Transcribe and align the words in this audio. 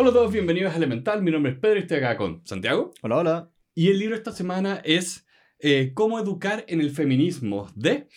Hola 0.00 0.08
a 0.08 0.12
todos, 0.14 0.32
bienvenidos 0.32 0.72
a 0.72 0.78
Elemental. 0.78 1.22
Mi 1.22 1.30
nombre 1.30 1.52
es 1.52 1.58
Pedro 1.58 1.76
y 1.76 1.82
estoy 1.82 1.98
acá 1.98 2.16
con 2.16 2.40
Santiago. 2.46 2.94
Hola, 3.02 3.16
hola. 3.18 3.50
Y 3.74 3.88
el 3.88 3.98
libro 3.98 4.16
esta 4.16 4.32
semana 4.32 4.80
es 4.82 5.26
eh, 5.58 5.92
Cómo 5.92 6.18
educar 6.18 6.64
en 6.68 6.80
el 6.80 6.90
feminismo 6.90 7.70
de 7.74 8.08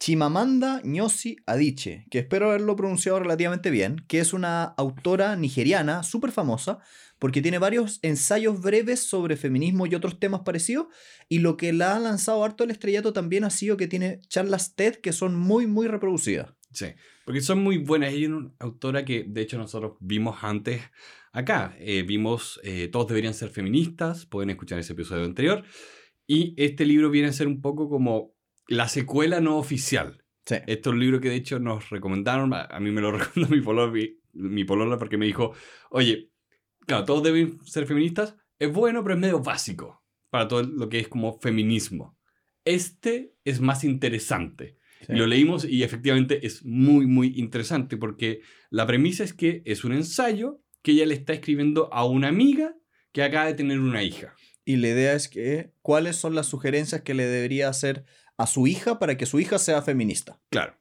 Chimamanda 0.00 0.80
Ngozi 0.82 1.36
Adichie, 1.44 2.06
que 2.10 2.20
espero 2.20 2.48
haberlo 2.48 2.74
pronunciado 2.74 3.20
relativamente 3.20 3.70
bien, 3.70 4.02
que 4.08 4.20
es 4.20 4.32
una 4.32 4.64
autora 4.64 5.36
nigeriana 5.36 6.04
súper 6.04 6.32
famosa 6.32 6.78
porque 7.18 7.42
tiene 7.42 7.58
varios 7.58 7.98
ensayos 8.00 8.62
breves 8.62 9.00
sobre 9.00 9.36
feminismo 9.36 9.86
y 9.86 9.94
otros 9.94 10.18
temas 10.18 10.40
parecidos, 10.40 10.86
y 11.28 11.40
lo 11.40 11.58
que 11.58 11.74
la 11.74 11.96
ha 11.96 11.98
lanzado 11.98 12.44
harto 12.44 12.64
al 12.64 12.70
estrellato 12.70 13.12
también 13.12 13.44
ha 13.44 13.50
sido 13.50 13.76
que 13.76 13.88
tiene 13.88 14.20
charlas 14.28 14.74
TED 14.74 14.96
que 14.96 15.12
son 15.12 15.34
muy, 15.34 15.66
muy 15.66 15.86
reproducidas. 15.86 16.54
Sí, 16.72 16.88
porque 17.24 17.40
son 17.40 17.62
muy 17.62 17.78
buenas. 17.78 18.12
Ella 18.12 18.26
es 18.26 18.32
una 18.32 18.50
autora 18.58 19.04
que, 19.06 19.24
de 19.26 19.40
hecho, 19.40 19.56
nosotros 19.56 19.94
vimos 20.00 20.38
antes 20.42 20.82
acá. 21.36 21.76
Eh, 21.78 22.02
vimos 22.02 22.58
eh, 22.64 22.88
Todos 22.88 23.08
deberían 23.08 23.34
ser 23.34 23.50
feministas, 23.50 24.26
pueden 24.26 24.50
escuchar 24.50 24.78
ese 24.78 24.94
episodio 24.94 25.24
anterior. 25.24 25.64
Y 26.26 26.54
este 26.56 26.84
libro 26.84 27.10
viene 27.10 27.28
a 27.28 27.32
ser 27.32 27.46
un 27.46 27.60
poco 27.60 27.88
como 27.88 28.34
la 28.66 28.88
secuela 28.88 29.40
no 29.40 29.58
oficial. 29.58 30.24
Sí. 30.46 30.56
Este 30.66 30.72
es 30.72 30.86
un 30.86 30.98
libro 30.98 31.20
que, 31.20 31.28
de 31.28 31.36
hecho, 31.36 31.58
nos 31.58 31.90
recomendaron. 31.90 32.52
A, 32.54 32.62
a 32.62 32.80
mí 32.80 32.90
me 32.90 33.00
lo 33.00 33.12
recomendó 33.18 33.54
mi 33.54 33.60
polola, 33.60 33.92
mi, 33.92 34.18
mi 34.32 34.64
polola 34.64 34.98
porque 34.98 35.18
me 35.18 35.26
dijo, 35.26 35.52
oye, 35.90 36.30
claro, 36.86 37.04
todos 37.04 37.22
deben 37.22 37.60
ser 37.64 37.86
feministas. 37.86 38.36
Es 38.58 38.72
bueno, 38.72 39.02
pero 39.02 39.14
es 39.14 39.20
medio 39.20 39.40
básico 39.40 40.02
para 40.30 40.48
todo 40.48 40.62
lo 40.62 40.88
que 40.88 41.00
es 41.00 41.08
como 41.08 41.38
feminismo. 41.38 42.18
Este 42.64 43.34
es 43.44 43.60
más 43.60 43.84
interesante. 43.84 44.78
Sí. 45.06 45.12
Y 45.12 45.16
lo 45.16 45.26
leímos 45.26 45.64
y 45.64 45.82
efectivamente 45.82 46.44
es 46.46 46.64
muy, 46.64 47.06
muy 47.06 47.34
interesante 47.36 47.98
porque 47.98 48.40
la 48.70 48.86
premisa 48.86 49.22
es 49.22 49.34
que 49.34 49.62
es 49.66 49.84
un 49.84 49.92
ensayo 49.92 50.62
que 50.86 50.92
ella 50.92 51.06
le 51.06 51.14
está 51.14 51.32
escribiendo 51.32 51.92
a 51.92 52.04
una 52.04 52.28
amiga 52.28 52.76
que 53.10 53.24
acaba 53.24 53.46
de 53.46 53.54
tener 53.54 53.80
una 53.80 54.04
hija. 54.04 54.36
Y 54.64 54.76
la 54.76 54.86
idea 54.86 55.14
es 55.14 55.26
que, 55.26 55.72
¿cuáles 55.82 56.14
son 56.14 56.36
las 56.36 56.46
sugerencias 56.46 57.00
que 57.00 57.12
le 57.12 57.26
debería 57.26 57.68
hacer 57.68 58.04
a 58.36 58.46
su 58.46 58.68
hija 58.68 59.00
para 59.00 59.16
que 59.16 59.26
su 59.26 59.40
hija 59.40 59.58
sea 59.58 59.82
feminista? 59.82 60.40
Claro. 60.48 60.78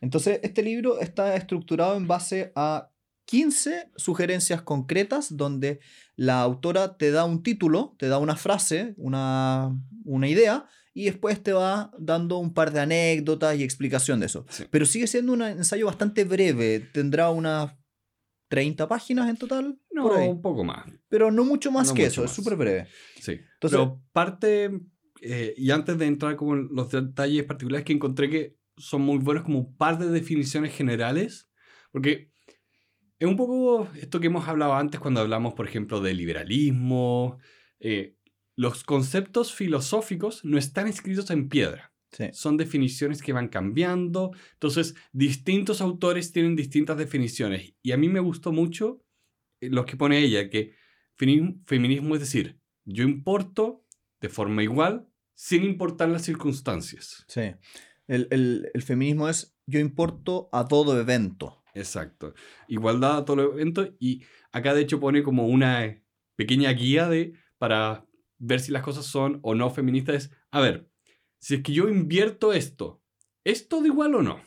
Entonces, 0.00 0.40
este 0.42 0.62
libro 0.62 0.98
está 0.98 1.36
estructurado 1.36 1.94
en 1.98 2.06
base 2.08 2.52
a 2.56 2.90
15 3.26 3.90
sugerencias 3.96 4.62
concretas 4.62 5.36
donde 5.36 5.80
la 6.16 6.40
autora 6.40 6.96
te 6.96 7.10
da 7.10 7.26
un 7.26 7.42
título, 7.42 7.96
te 7.98 8.08
da 8.08 8.16
una 8.16 8.36
frase, 8.36 8.94
una, 8.96 9.78
una 10.06 10.26
idea, 10.26 10.70
y 10.94 11.04
después 11.04 11.42
te 11.42 11.52
va 11.52 11.92
dando 11.98 12.38
un 12.38 12.54
par 12.54 12.72
de 12.72 12.80
anécdotas 12.80 13.58
y 13.58 13.62
explicación 13.62 14.20
de 14.20 14.26
eso. 14.26 14.46
Sí. 14.48 14.64
Pero 14.70 14.86
sigue 14.86 15.06
siendo 15.06 15.34
un 15.34 15.42
ensayo 15.42 15.84
bastante 15.84 16.24
breve, 16.24 16.80
tendrá 16.94 17.28
unas 17.28 17.74
30 18.54 18.86
páginas 18.88 19.28
en 19.28 19.36
total, 19.36 19.78
No, 19.90 20.02
por 20.04 20.16
ahí. 20.18 20.28
un 20.28 20.40
poco 20.42 20.64
más. 20.64 20.84
pero 21.08 21.30
no 21.30 21.44
mucho 21.44 21.70
más 21.72 21.88
No 21.88 21.94
que 21.94 22.02
mucho 22.02 22.12
eso, 22.12 22.22
más. 22.22 22.30
es 22.30 22.36
súper 22.36 22.56
breve. 22.56 22.86
Sí. 23.20 23.32
Entonces- 23.32 23.78
Pero 23.78 24.00
parte, 24.12 24.70
eh, 25.20 25.54
y 25.56 25.70
antes 25.70 25.96
de 25.98 26.06
entrar 26.06 26.36
como 26.36 26.54
en 26.54 26.68
los 26.72 26.90
detalles 26.90 27.44
particulares 27.44 27.84
que 27.84 27.92
encontré 27.92 28.28
que 28.30 28.56
son 28.76 29.02
muy 29.02 29.18
buenos 29.18 29.44
como 29.44 29.58
un 29.60 29.76
par 29.76 29.98
de 29.98 30.08
definiciones 30.10 30.74
generales, 30.74 31.48
porque 31.92 32.30
es 33.20 33.28
un 33.28 33.36
poco 33.36 33.88
esto 33.94 34.18
que 34.20 34.26
hemos 34.26 34.46
hablado 34.48 34.74
antes 34.74 34.98
cuando 35.00 35.20
hablamos, 35.20 35.54
por 35.54 35.66
ejemplo, 35.68 36.00
de 36.00 36.14
liberalismo. 36.14 37.38
eh, 37.80 38.16
los 38.56 38.84
conceptos 38.84 39.52
filosóficos 39.54 40.44
no 40.44 40.58
están 40.58 40.86
escritos 40.88 41.30
en 41.30 41.48
piedra. 41.48 41.92
Sí. 42.16 42.26
Son 42.32 42.56
definiciones 42.56 43.20
que 43.20 43.32
van 43.32 43.48
cambiando. 43.48 44.30
Entonces, 44.52 44.94
distintos 45.12 45.80
autores 45.80 46.30
tienen 46.32 46.54
distintas 46.54 46.96
definiciones. 46.96 47.74
Y 47.82 47.90
a 47.92 47.96
mí 47.96 48.08
me 48.08 48.20
gustó 48.20 48.52
mucho 48.52 49.00
eh, 49.60 49.68
lo 49.68 49.84
que 49.84 49.96
pone 49.96 50.20
ella, 50.20 50.48
que 50.48 50.74
feminismo 51.66 52.14
es 52.14 52.20
decir, 52.20 52.60
yo 52.84 53.04
importo 53.04 53.84
de 54.20 54.28
forma 54.28 54.62
igual 54.62 55.08
sin 55.34 55.64
importar 55.64 56.08
las 56.08 56.22
circunstancias. 56.22 57.24
Sí. 57.28 57.52
El, 58.06 58.28
el- 58.30 58.70
el 58.72 58.82
feminismo 58.82 59.28
es 59.28 59.56
yo 59.66 59.80
importo 59.80 60.48
a 60.52 60.68
todo 60.68 60.98
evento. 61.00 61.62
Exacto. 61.74 62.34
Igualdad 62.68 63.16
a 63.18 63.24
todo 63.24 63.52
evento. 63.54 63.94
Y 63.98 64.22
acá 64.52 64.74
de 64.74 64.82
hecho 64.82 65.00
pone 65.00 65.22
como 65.22 65.48
una 65.48 66.00
pequeña 66.36 66.70
guía 66.70 67.08
de, 67.08 67.32
para 67.58 68.06
ver 68.38 68.60
si 68.60 68.70
las 68.72 68.82
cosas 68.82 69.06
son 69.06 69.40
o 69.42 69.54
no 69.54 69.70
feministas. 69.70 70.14
Es, 70.26 70.30
a 70.50 70.60
ver, 70.60 70.88
si 71.44 71.56
es 71.56 71.62
que 71.62 71.74
yo 71.74 71.90
invierto 71.90 72.54
esto, 72.54 73.02
¿es 73.44 73.68
todo 73.68 73.84
igual 73.84 74.14
o 74.14 74.22
no? 74.22 74.40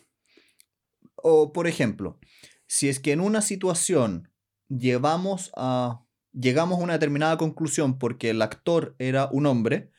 O, 1.13 1.53
por 1.53 1.67
ejemplo, 1.67 2.19
si 2.65 2.89
es 2.89 2.99
que 2.99 3.11
en 3.11 3.21
una 3.21 3.43
situación 3.43 4.31
llevamos 4.67 5.51
a, 5.55 6.03
llegamos 6.33 6.79
a 6.79 6.81
una 6.81 6.93
determinada 6.93 7.37
conclusión 7.37 7.99
porque 7.99 8.31
el 8.31 8.41
actor 8.41 8.95
era 8.97 9.29
un 9.31 9.45
hombre, 9.45 9.91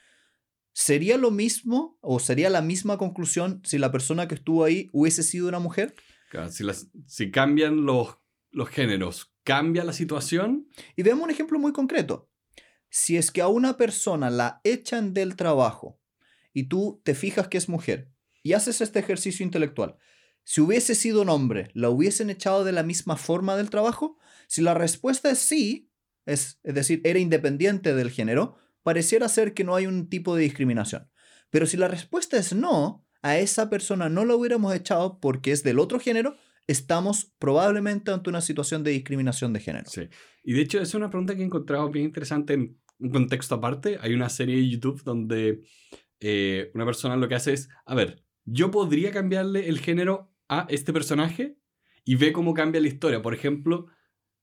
¿sería 0.73 1.19
lo 1.19 1.31
mismo 1.31 1.97
o 2.01 2.19
sería 2.19 2.51
la 2.51 2.63
misma 2.63 2.99
conclusión 2.99 3.63
si 3.65 3.79
la 3.79 3.93
persona 3.93 4.27
que 4.27 4.35
estuvo 4.35 4.65
ahí 4.65 4.91
hubiese 4.93 5.23
sido 5.23 5.47
una 5.47 5.61
mujer? 5.61 5.95
Claro, 6.31 6.51
Si, 6.51 6.65
las, 6.65 6.89
si 7.07 7.31
cambian 7.31 7.87
los, 7.87 8.19
los 8.51 8.69
géneros, 8.71 9.33
¿cambia 9.45 9.85
la 9.85 9.93
situación? 9.93 10.69
Y 10.97 11.05
veamos 11.05 11.27
un 11.27 11.31
ejemplo 11.31 11.61
muy 11.61 11.73
concreto. 11.73 12.29
Si 12.91 13.17
es 13.17 13.31
que 13.31 13.41
a 13.41 13.47
una 13.47 13.77
persona 13.77 14.31
la 14.31 14.61
echan 14.65 15.15
del 15.15 15.37
trabajo 15.37 15.98
y 16.59 16.65
tú 16.65 17.01
te 17.05 17.15
fijas 17.15 17.47
que 17.47 17.57
es 17.57 17.69
mujer 17.69 18.11
y 18.43 18.55
haces 18.55 18.81
este 18.81 18.99
ejercicio 18.99 19.45
intelectual, 19.45 19.97
si 20.43 20.61
hubiese 20.61 20.97
sido 20.97 21.23
un 21.23 21.29
hombre, 21.29 21.71
¿la 21.73 21.89
hubiesen 21.89 22.31
echado 22.31 22.65
de 22.65 22.73
la 22.73 22.83
misma 22.83 23.17
forma 23.17 23.57
del 23.57 23.71
trabajo? 23.71 24.19
Si 24.49 24.61
la 24.61 24.75
respuesta 24.75 25.31
es 25.31 25.39
sí, 25.39 25.93
es, 26.27 26.59
decir, 26.65 27.01
era 27.05 27.21
independiente 27.21 27.95
del 27.95 28.11
género, 28.11 28.57
pareciera 28.83 29.29
ser 29.29 29.55
que 29.55 29.63
no 29.63 29.77
hay 29.77 29.87
un 29.87 30.09
tipo 30.09 30.35
de 30.35 30.43
discriminación. 30.43 31.09
Pero 31.51 31.67
si 31.67 31.77
la 31.77 31.87
respuesta 31.87 32.37
es 32.39 32.53
no, 32.53 33.07
a 33.23 33.39
esa 33.39 33.71
persona 33.71 34.09
no 34.09 34.25
la 34.25 34.35
hubiéramos 34.35 34.75
echado 34.75 35.21
porque 35.21 35.53
es 35.53 35.63
del 35.63 35.79
otro 35.79 36.01
género, 36.01 36.37
estamos 36.67 37.33
probablemente 37.39 38.11
ante 38.11 38.31
una 38.31 38.41
situación 38.41 38.83
de 38.83 38.91
discriminación 38.91 39.53
de 39.53 39.61
género. 39.61 39.89
Sí. 39.89 40.09
Y 40.43 40.55
de 40.55 40.63
hecho 40.63 40.81
es 40.81 40.93
una 40.95 41.09
pregunta 41.09 41.37
que 41.37 41.43
he 41.43 41.45
encontrado 41.45 41.89
bien 41.89 42.07
interesante 42.07 42.55
en 42.55 42.81
un 42.99 43.11
contexto 43.11 43.55
aparte. 43.55 43.99
Hay 44.01 44.13
una 44.13 44.29
serie 44.29 44.57
de 44.57 44.69
YouTube 44.69 45.05
donde 45.05 45.61
eh, 46.21 46.71
una 46.75 46.85
persona 46.85 47.17
lo 47.17 47.29
que 47.29 47.35
hace 47.35 47.53
es, 47.53 47.69
a 47.87 47.95
ver, 47.95 48.23
yo 48.45 48.71
podría 48.71 49.11
cambiarle 49.11 49.69
el 49.69 49.79
género 49.81 50.33
a 50.49 50.67
este 50.71 50.93
personaje 50.93 51.57
y 52.05 52.15
ve 52.15 52.33
cómo 52.33 52.55
cambia 52.55 52.81
la 52.81 52.89
historia. 52.89 53.21
Por 53.23 53.35
ejemplo, 53.35 53.87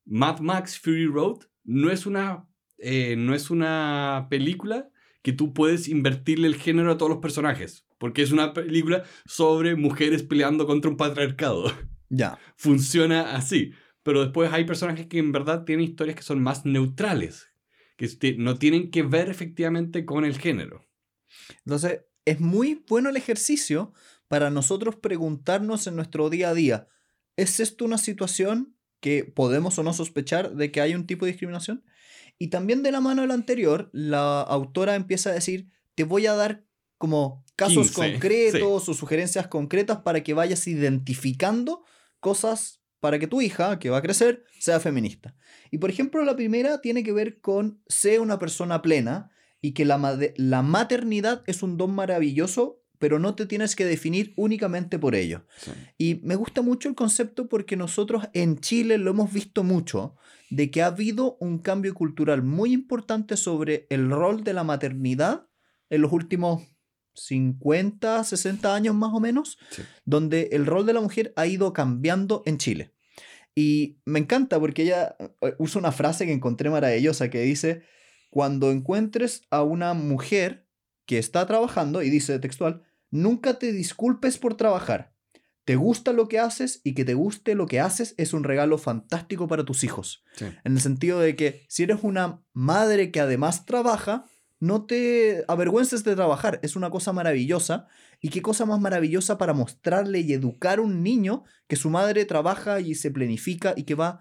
Mad 0.05 0.39
Max 0.39 0.79
Fury 0.79 1.07
Road 1.07 1.39
no 1.63 1.89
es 1.91 2.05
una, 2.05 2.47
eh, 2.77 3.15
no 3.17 3.33
es 3.33 3.49
una 3.49 4.27
película 4.29 4.89
que 5.23 5.33
tú 5.33 5.53
puedes 5.53 5.87
invertirle 5.87 6.47
el 6.47 6.55
género 6.55 6.91
a 6.91 6.97
todos 6.97 7.09
los 7.09 7.19
personajes, 7.19 7.87
porque 7.97 8.21
es 8.21 8.31
una 8.31 8.53
película 8.53 9.03
sobre 9.25 9.75
mujeres 9.75 10.21
peleando 10.21 10.67
contra 10.67 10.91
un 10.91 10.97
patriarcado 10.97 11.73
Ya. 12.09 12.37
funciona 12.55 13.35
así. 13.35 13.71
Pero 14.03 14.21
después 14.21 14.53
hay 14.53 14.65
personajes 14.65 15.07
que 15.07 15.17
en 15.17 15.31
verdad 15.31 15.63
tienen 15.65 15.85
historias 15.85 16.15
que 16.15 16.21
son 16.21 16.43
más 16.43 16.63
neutrales, 16.63 17.49
que 17.97 18.35
no 18.37 18.59
tienen 18.59 18.91
que 18.91 19.01
ver 19.01 19.29
efectivamente 19.29 20.05
con 20.05 20.25
el 20.25 20.37
género. 20.37 20.85
Entonces, 21.65 22.01
es 22.25 22.39
muy 22.39 22.83
bueno 22.87 23.09
el 23.09 23.17
ejercicio 23.17 23.93
para 24.27 24.49
nosotros 24.49 24.95
preguntarnos 24.95 25.87
en 25.87 25.95
nuestro 25.95 26.29
día 26.29 26.49
a 26.49 26.53
día, 26.53 26.87
¿es 27.37 27.59
esto 27.59 27.85
una 27.85 27.97
situación 27.97 28.75
que 28.99 29.23
podemos 29.23 29.77
o 29.77 29.83
no 29.83 29.93
sospechar 29.93 30.55
de 30.55 30.71
que 30.71 30.81
hay 30.81 30.95
un 30.95 31.05
tipo 31.05 31.25
de 31.25 31.31
discriminación? 31.31 31.83
Y 32.37 32.47
también 32.47 32.83
de 32.83 32.91
la 32.91 33.01
mano 33.01 33.21
del 33.21 33.31
anterior, 33.31 33.89
la 33.93 34.41
autora 34.41 34.95
empieza 34.95 35.29
a 35.29 35.33
decir, 35.33 35.69
te 35.93 36.03
voy 36.03 36.25
a 36.25 36.33
dar 36.33 36.65
como 36.97 37.45
casos 37.55 37.91
15, 37.91 37.93
concretos 37.93 38.89
o 38.89 38.93
sugerencias 38.93 39.47
concretas 39.47 39.99
para 39.99 40.23
que 40.23 40.33
vayas 40.33 40.67
identificando 40.67 41.83
cosas 42.19 42.81
para 42.99 43.19
que 43.19 43.27
tu 43.27 43.41
hija, 43.41 43.77
que 43.77 43.89
va 43.89 43.97
a 43.97 44.01
crecer, 44.01 44.43
sea 44.59 44.79
feminista. 44.79 45.35
Y 45.69 45.77
por 45.77 45.89
ejemplo, 45.89 46.23
la 46.23 46.35
primera 46.35 46.81
tiene 46.81 47.03
que 47.03 47.13
ver 47.13 47.39
con 47.39 47.81
ser 47.87 48.19
una 48.19 48.39
persona 48.39 48.81
plena 48.81 49.29
y 49.65 49.71
que 49.71 49.83
la, 49.85 49.97
la 50.35 50.61
maternidad 50.61 51.41
es 51.47 51.63
un 51.63 51.75
don 51.77 51.91
maravilloso, 51.95 52.83
pero 52.99 53.17
no 53.19 53.33
te 53.35 53.45
tienes 53.45 53.75
que 53.75 53.85
definir 53.85 54.33
únicamente 54.37 54.99
por 54.99 55.15
ello. 55.15 55.45
Y 55.97 56.15
me 56.23 56.35
gusta 56.35 56.61
mucho 56.61 56.87
el 56.87 56.93
concepto 56.95 57.49
porque 57.49 57.75
nosotros 57.75 58.25
en 58.33 58.59
Chile 58.59 58.97
lo 58.97 59.09
hemos 59.11 59.33
visto 59.33 59.63
mucho, 59.63 60.15
de 60.51 60.69
que 60.69 60.81
ha 60.83 60.87
habido 60.87 61.37
un 61.39 61.57
cambio 61.59 61.93
cultural 61.95 62.43
muy 62.43 62.73
importante 62.73 63.37
sobre 63.37 63.87
el 63.89 64.09
rol 64.11 64.43
de 64.43 64.53
la 64.53 64.63
maternidad 64.63 65.47
en 65.89 66.01
los 66.01 66.11
últimos 66.13 66.61
50, 67.15 68.23
60 68.23 68.75
años 68.75 68.93
más 68.95 69.11
o 69.13 69.19
menos, 69.19 69.57
Sí. 69.71 69.81
donde 70.05 70.49
el 70.51 70.65
rol 70.65 70.85
de 70.85 70.93
la 70.93 71.01
mujer 71.01 71.33
ha 71.35 71.47
ido 71.47 71.73
cambiando 71.73 72.43
en 72.45 72.57
Chile. 72.59 72.91
Y 73.55 73.97
me 74.05 74.19
encanta 74.19 74.59
porque 74.59 74.83
ella 74.83 75.15
eh, 75.41 75.55
usa 75.57 75.79
una 75.79 75.91
frase 75.91 76.25
que 76.25 76.33
encontré 76.33 76.69
maravillosa 76.69 77.29
que 77.29 77.41
dice, 77.41 77.83
cuando 78.29 78.71
encuentres 78.71 79.43
a 79.49 79.63
una 79.63 79.93
mujer 79.93 80.67
que 81.05 81.17
está 81.17 81.45
trabajando, 81.45 82.01
y 82.01 82.09
dice 82.09 82.39
textual, 82.39 82.83
nunca 83.11 83.59
te 83.59 83.71
disculpes 83.71 84.37
por 84.37 84.55
trabajar. 84.55 85.13
te 85.65 85.75
gusta 85.75 86.13
lo 86.13 86.27
que 86.27 86.37
haces 86.37 86.79
y 86.83 86.93
que 86.93 87.05
te 87.05 87.15
guste 87.15 87.55
lo 87.55 87.65
que 87.65 87.79
haces 87.79 88.13
es 88.17 88.33
un 88.33 88.43
regalo 88.43 88.77
fantástico 88.77 89.47
para 89.47 89.65
tus 89.65 89.83
hijos. 89.83 90.23
Sí. 90.35 90.45
En 90.63 90.73
el 90.73 90.79
sentido 90.79 91.19
de 91.19 91.35
que 91.35 91.65
si 91.69 91.81
eres 91.81 91.99
una 92.03 92.43
madre 92.53 93.11
que 93.11 93.19
además 93.19 93.65
trabaja, 93.65 94.25
no 94.59 94.85
te 94.85 95.43
avergüences 95.47 96.03
de 96.03 96.15
trabajar. 96.15 96.59
Es 96.63 96.75
una 96.75 96.89
cosa 96.89 97.13
maravillosa. 97.13 97.87
Y 98.21 98.29
qué 98.29 98.41
cosa 98.41 98.65
más 98.65 98.79
maravillosa 98.79 99.37
para 99.37 99.53
mostrarle 99.53 100.19
y 100.19 100.33
educar 100.33 100.79
a 100.79 100.81
un 100.81 101.03
niño 101.03 101.43
que 101.67 101.75
su 101.75 101.89
madre 101.89 102.25
trabaja 102.25 102.79
y 102.79 102.95
se 102.95 103.11
planifica 103.11 103.73
y 103.75 103.83
que 103.83 103.95
va... 103.95 104.19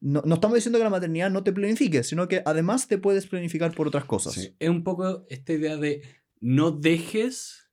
No, 0.00 0.22
no 0.24 0.34
estamos 0.34 0.54
diciendo 0.56 0.78
que 0.78 0.84
la 0.84 0.90
maternidad 0.90 1.30
no 1.30 1.42
te 1.42 1.52
planifique, 1.52 2.02
sino 2.02 2.28
que 2.28 2.42
además 2.44 2.86
te 2.86 2.98
puedes 2.98 3.26
planificar 3.26 3.72
por 3.74 3.88
otras 3.88 4.04
cosas. 4.04 4.34
Sí. 4.34 4.54
Es 4.58 4.68
un 4.68 4.84
poco 4.84 5.24
esta 5.28 5.52
idea 5.52 5.76
de 5.76 6.02
no 6.40 6.70
dejes 6.70 7.70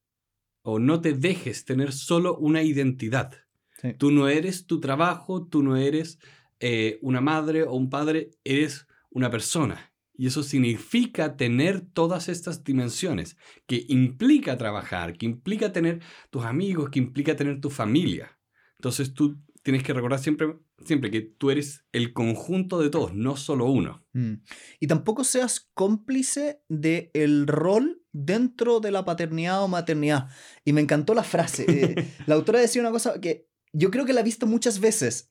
o 0.61 0.79
no 0.79 1.01
te 1.01 1.13
dejes 1.13 1.65
tener 1.65 1.91
solo 1.91 2.37
una 2.37 2.63
identidad. 2.63 3.33
Sí. 3.81 3.93
Tú 3.97 4.11
no 4.11 4.29
eres 4.29 4.65
tu 4.65 4.79
trabajo, 4.79 5.45
tú 5.45 5.61
no 5.61 5.75
eres 5.75 6.19
eh, 6.59 6.97
una 7.01 7.19
madre 7.19 7.63
o 7.63 7.73
un 7.73 7.89
padre, 7.89 8.31
eres 8.45 8.87
una 9.09 9.29
persona. 9.29 9.93
Y 10.15 10.27
eso 10.27 10.43
significa 10.43 11.35
tener 11.35 11.81
todas 11.81 12.29
estas 12.29 12.63
dimensiones, 12.63 13.35
que 13.65 13.83
implica 13.89 14.57
trabajar, 14.57 15.17
que 15.17 15.25
implica 15.25 15.73
tener 15.73 16.01
tus 16.29 16.45
amigos, 16.45 16.89
que 16.89 16.99
implica 16.99 17.35
tener 17.35 17.59
tu 17.59 17.69
familia. 17.69 18.39
Entonces 18.77 19.13
tú 19.13 19.39
tienes 19.63 19.83
que 19.83 19.93
recordar 19.93 20.19
siempre, 20.19 20.55
siempre 20.85 21.11
que 21.11 21.21
tú 21.21 21.51
eres 21.51 21.85
el 21.91 22.13
conjunto 22.13 22.79
de 22.79 22.89
todos, 22.89 23.13
no 23.13 23.35
solo 23.35 23.65
uno. 23.65 24.05
Mm. 24.13 24.33
Y 24.79 24.87
tampoco 24.87 25.23
seas 25.23 25.69
cómplice 25.73 26.61
del 26.69 27.09
el 27.13 27.47
rol 27.47 28.03
dentro 28.11 28.79
de 28.79 28.91
la 28.91 29.05
paternidad 29.05 29.63
o 29.63 29.67
maternidad. 29.67 30.29
Y 30.63 30.73
me 30.73 30.81
encantó 30.81 31.13
la 31.13 31.23
frase. 31.23 31.65
eh, 31.67 32.07
la 32.27 32.35
autora 32.35 32.59
decía 32.59 32.81
una 32.81 32.91
cosa 32.91 33.19
que 33.19 33.49
yo 33.73 33.89
creo 33.89 34.05
que 34.05 34.13
la 34.13 34.21
he 34.21 34.23
visto 34.23 34.45
muchas 34.45 34.79
veces. 34.79 35.27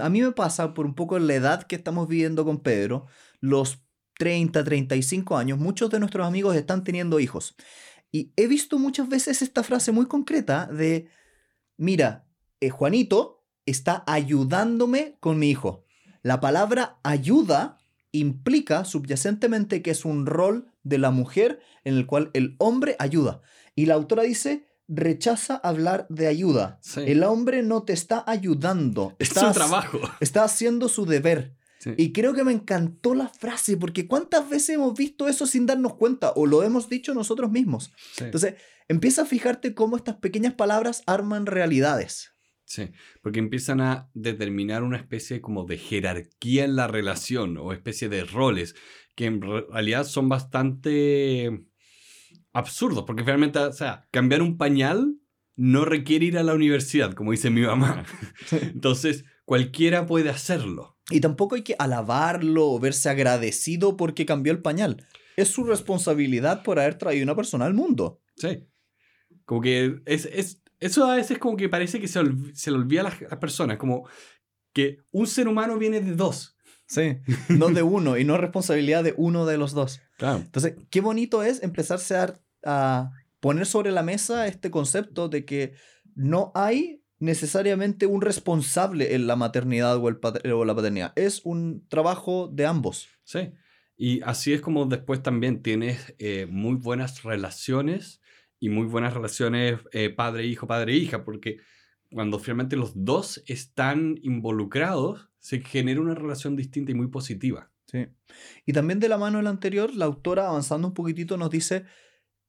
A 0.00 0.10
mí 0.10 0.20
me 0.20 0.32
pasa 0.32 0.74
por 0.74 0.84
un 0.84 0.94
poco 0.94 1.18
la 1.18 1.34
edad 1.34 1.62
que 1.62 1.76
estamos 1.76 2.08
viviendo 2.08 2.44
con 2.44 2.60
Pedro, 2.60 3.06
los 3.40 3.84
30, 4.18 4.64
35 4.64 5.36
años, 5.36 5.58
muchos 5.58 5.90
de 5.90 6.00
nuestros 6.00 6.26
amigos 6.26 6.56
están 6.56 6.84
teniendo 6.84 7.20
hijos. 7.20 7.56
Y 8.10 8.32
he 8.36 8.46
visto 8.46 8.78
muchas 8.78 9.08
veces 9.08 9.42
esta 9.42 9.62
frase 9.62 9.92
muy 9.92 10.06
concreta 10.06 10.66
de, 10.66 11.08
mira, 11.76 12.26
eh, 12.60 12.70
Juanito 12.70 13.33
está 13.66 14.04
ayudándome 14.06 15.16
con 15.20 15.38
mi 15.38 15.50
hijo. 15.50 15.84
La 16.22 16.40
palabra 16.40 16.98
ayuda 17.02 17.78
implica 18.12 18.84
subyacentemente 18.84 19.82
que 19.82 19.90
es 19.90 20.04
un 20.04 20.26
rol 20.26 20.70
de 20.82 20.98
la 20.98 21.10
mujer 21.10 21.60
en 21.84 21.94
el 21.94 22.06
cual 22.06 22.30
el 22.32 22.54
hombre 22.58 22.96
ayuda. 22.98 23.42
Y 23.74 23.86
la 23.86 23.94
autora 23.94 24.22
dice, 24.22 24.66
rechaza 24.88 25.56
hablar 25.56 26.06
de 26.08 26.26
ayuda. 26.28 26.78
Sí. 26.80 27.00
El 27.06 27.24
hombre 27.24 27.62
no 27.62 27.82
te 27.82 27.92
está 27.92 28.22
ayudando. 28.26 29.16
Es 29.18 29.28
está 29.28 29.48
su 29.48 29.58
trabajo. 29.58 29.98
Está 30.20 30.44
haciendo 30.44 30.88
su 30.88 31.06
deber. 31.06 31.56
Sí. 31.78 31.92
Y 31.98 32.12
creo 32.12 32.32
que 32.32 32.44
me 32.44 32.52
encantó 32.52 33.14
la 33.14 33.28
frase, 33.28 33.76
porque 33.76 34.06
¿cuántas 34.06 34.48
veces 34.48 34.70
hemos 34.70 34.94
visto 34.94 35.28
eso 35.28 35.46
sin 35.46 35.66
darnos 35.66 35.94
cuenta? 35.94 36.32
O 36.36 36.46
lo 36.46 36.62
hemos 36.62 36.88
dicho 36.88 37.12
nosotros 37.12 37.50
mismos. 37.50 37.92
Sí. 38.16 38.24
Entonces, 38.24 38.54
empieza 38.88 39.22
a 39.22 39.26
fijarte 39.26 39.74
cómo 39.74 39.96
estas 39.96 40.16
pequeñas 40.16 40.54
palabras 40.54 41.02
arman 41.06 41.46
realidades. 41.46 42.33
Sí, 42.74 42.90
porque 43.22 43.38
empiezan 43.38 43.80
a 43.80 44.10
determinar 44.14 44.82
una 44.82 44.96
especie 44.96 45.40
como 45.40 45.64
de 45.64 45.78
jerarquía 45.78 46.64
en 46.64 46.74
la 46.74 46.88
relación 46.88 47.56
o 47.56 47.72
especie 47.72 48.08
de 48.08 48.24
roles 48.24 48.74
que 49.14 49.26
en 49.26 49.40
re- 49.42 49.64
realidad 49.70 50.04
son 50.04 50.28
bastante 50.28 51.66
absurdos, 52.52 53.04
porque 53.06 53.22
realmente, 53.22 53.60
o 53.60 53.72
sea, 53.72 54.08
cambiar 54.10 54.42
un 54.42 54.56
pañal 54.58 55.14
no 55.56 55.84
requiere 55.84 56.26
ir 56.26 56.36
a 56.38 56.42
la 56.42 56.54
universidad, 56.54 57.12
como 57.14 57.30
dice 57.30 57.48
mi 57.50 57.60
mamá. 57.62 58.04
Entonces, 58.50 59.24
cualquiera 59.44 60.06
puede 60.06 60.30
hacerlo. 60.30 60.98
Y 61.10 61.20
tampoco 61.20 61.54
hay 61.54 61.62
que 61.62 61.76
alabarlo 61.78 62.66
o 62.70 62.80
verse 62.80 63.08
agradecido 63.08 63.96
porque 63.96 64.26
cambió 64.26 64.52
el 64.52 64.62
pañal. 64.62 65.06
Es 65.36 65.48
su 65.48 65.62
responsabilidad 65.62 66.64
por 66.64 66.80
haber 66.80 66.96
traído 66.98 67.22
una 67.22 67.36
persona 67.36 67.66
al 67.66 67.74
mundo. 67.74 68.20
Sí. 68.36 68.66
Como 69.44 69.60
que 69.60 70.00
es, 70.06 70.24
es- 70.26 70.60
eso 70.86 71.04
a 71.06 71.16
veces 71.16 71.38
como 71.38 71.56
que 71.56 71.68
parece 71.68 72.00
que 72.00 72.08
se, 72.08 72.20
se 72.52 72.70
le 72.70 72.76
olvida 72.76 73.00
a 73.00 73.04
las, 73.04 73.20
las 73.20 73.38
personas, 73.38 73.78
como 73.78 74.06
que 74.72 74.98
un 75.12 75.26
ser 75.26 75.48
humano 75.48 75.78
viene 75.78 76.00
de 76.00 76.14
dos. 76.14 76.56
Sí. 76.86 77.18
No 77.48 77.70
de 77.70 77.82
uno 77.82 78.18
y 78.18 78.24
no 78.24 78.36
responsabilidad 78.36 79.02
de 79.02 79.14
uno 79.16 79.46
de 79.46 79.56
los 79.56 79.72
dos. 79.72 80.00
Claro. 80.18 80.38
Entonces, 80.38 80.74
qué 80.90 81.00
bonito 81.00 81.42
es 81.42 81.62
empezarse 81.62 82.16
a, 82.16 82.34
a 82.64 83.12
poner 83.40 83.64
sobre 83.64 83.90
la 83.92 84.02
mesa 84.02 84.46
este 84.46 84.70
concepto 84.70 85.28
de 85.28 85.46
que 85.46 85.72
no 86.14 86.52
hay 86.54 87.02
necesariamente 87.18 88.06
un 88.06 88.20
responsable 88.20 89.14
en 89.14 89.26
la 89.26 89.36
maternidad 89.36 89.96
o, 89.96 90.08
el 90.08 90.18
o 90.52 90.64
la 90.66 90.74
paternidad. 90.74 91.12
Es 91.16 91.40
un 91.44 91.86
trabajo 91.88 92.50
de 92.52 92.66
ambos. 92.66 93.08
Sí. 93.22 93.52
Y 93.96 94.20
así 94.22 94.52
es 94.52 94.60
como 94.60 94.84
después 94.84 95.22
también 95.22 95.62
tienes 95.62 96.14
eh, 96.18 96.46
muy 96.50 96.74
buenas 96.74 97.22
relaciones 97.22 98.20
y 98.64 98.70
muy 98.70 98.86
buenas 98.86 99.12
relaciones 99.12 99.78
eh, 99.92 100.08
padre-hijo, 100.08 100.66
padre-hija, 100.66 101.22
porque 101.22 101.58
cuando 102.10 102.38
finalmente 102.38 102.76
los 102.76 102.92
dos 102.94 103.44
están 103.46 104.18
involucrados, 104.22 105.28
se 105.38 105.60
genera 105.60 106.00
una 106.00 106.14
relación 106.14 106.56
distinta 106.56 106.90
y 106.90 106.94
muy 106.94 107.08
positiva. 107.08 107.70
Sí. 107.84 108.06
Y 108.64 108.72
también 108.72 109.00
de 109.00 109.10
la 109.10 109.18
mano 109.18 109.36
del 109.36 109.48
anterior, 109.48 109.94
la 109.94 110.06
autora, 110.06 110.48
avanzando 110.48 110.88
un 110.88 110.94
poquitito, 110.94 111.36
nos 111.36 111.50
dice, 111.50 111.84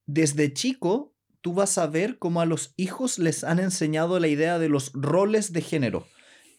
desde 0.06 0.54
chico 0.54 1.14
tú 1.42 1.54
vas 1.54 1.78
a 1.78 1.88
ver 1.88 2.18
cómo 2.18 2.40
a 2.40 2.46
los 2.46 2.74
hijos 2.78 3.20
les 3.20 3.44
han 3.44 3.60
enseñado 3.60 4.18
la 4.18 4.30
idea 4.30 4.58
de 4.58 4.70
los 4.70 4.94
roles 4.94 5.52
de 5.52 5.64
género. 5.64 6.08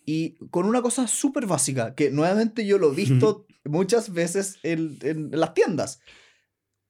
Y 0.05 0.35
con 0.51 0.67
una 0.67 0.83
cosa 0.83 1.09
súper 1.09 1.47
básica, 1.47 1.95
que 1.95 2.11
nuevamente 2.11 2.67
yo 2.67 2.77
lo 2.77 2.93
he 2.93 2.95
visto 2.95 3.47
muchas 3.65 4.13
veces 4.13 4.59
en, 4.63 4.99
en 5.01 5.31
las 5.31 5.55
tiendas. 5.55 6.03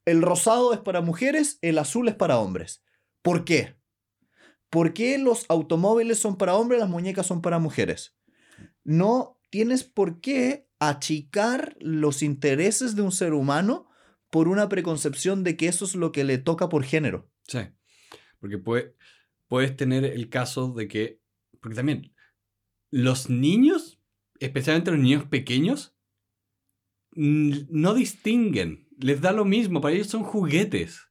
El 0.07 0.21
rosado 0.21 0.71
es 0.73 0.79
para 0.79 1.01
mujeres, 1.01 1.59
el 1.61 1.77
azul 1.77 2.07
es 2.07 2.15
para 2.15 2.39
hombres. 2.39 2.81
¿Por 3.21 3.43
qué? 3.43 3.75
¿Por 4.69 4.93
qué 4.93 5.17
los 5.17 5.45
automóviles 5.49 6.17
son 6.17 6.37
para 6.37 6.55
hombres, 6.55 6.79
las 6.79 6.89
muñecas 6.89 7.27
son 7.27 7.41
para 7.41 7.59
mujeres? 7.59 8.15
No 8.85 9.37
tienes 9.49 9.83
por 9.83 10.21
qué 10.21 10.69
achicar 10.79 11.75
los 11.81 12.23
intereses 12.23 12.95
de 12.95 13.01
un 13.01 13.11
ser 13.11 13.33
humano 13.33 13.89
por 14.31 14.47
una 14.47 14.69
preconcepción 14.69 15.43
de 15.43 15.57
que 15.57 15.67
eso 15.67 15.83
es 15.83 15.93
lo 15.93 16.13
que 16.13 16.23
le 16.23 16.37
toca 16.37 16.69
por 16.69 16.85
género. 16.85 17.29
Sí. 17.45 17.59
Porque 18.39 18.57
puede- 18.57 18.95
puedes 19.49 19.75
tener 19.75 20.05
el 20.05 20.29
caso 20.29 20.73
de 20.73 20.87
que, 20.87 21.21
porque 21.59 21.75
también 21.75 22.13
los 22.91 23.29
niños, 23.29 23.99
especialmente 24.39 24.91
los 24.91 25.01
niños 25.01 25.25
pequeños, 25.25 25.97
no 27.11 27.93
distinguen, 27.93 28.86
les 28.99 29.21
da 29.21 29.31
lo 29.31 29.45
mismo, 29.45 29.81
para 29.81 29.93
ellos 29.95 30.07
son 30.07 30.23
juguetes. 30.23 31.01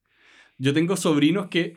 Yo 0.59 0.73
tengo 0.75 0.97
sobrinos 0.97 1.49
que 1.49 1.77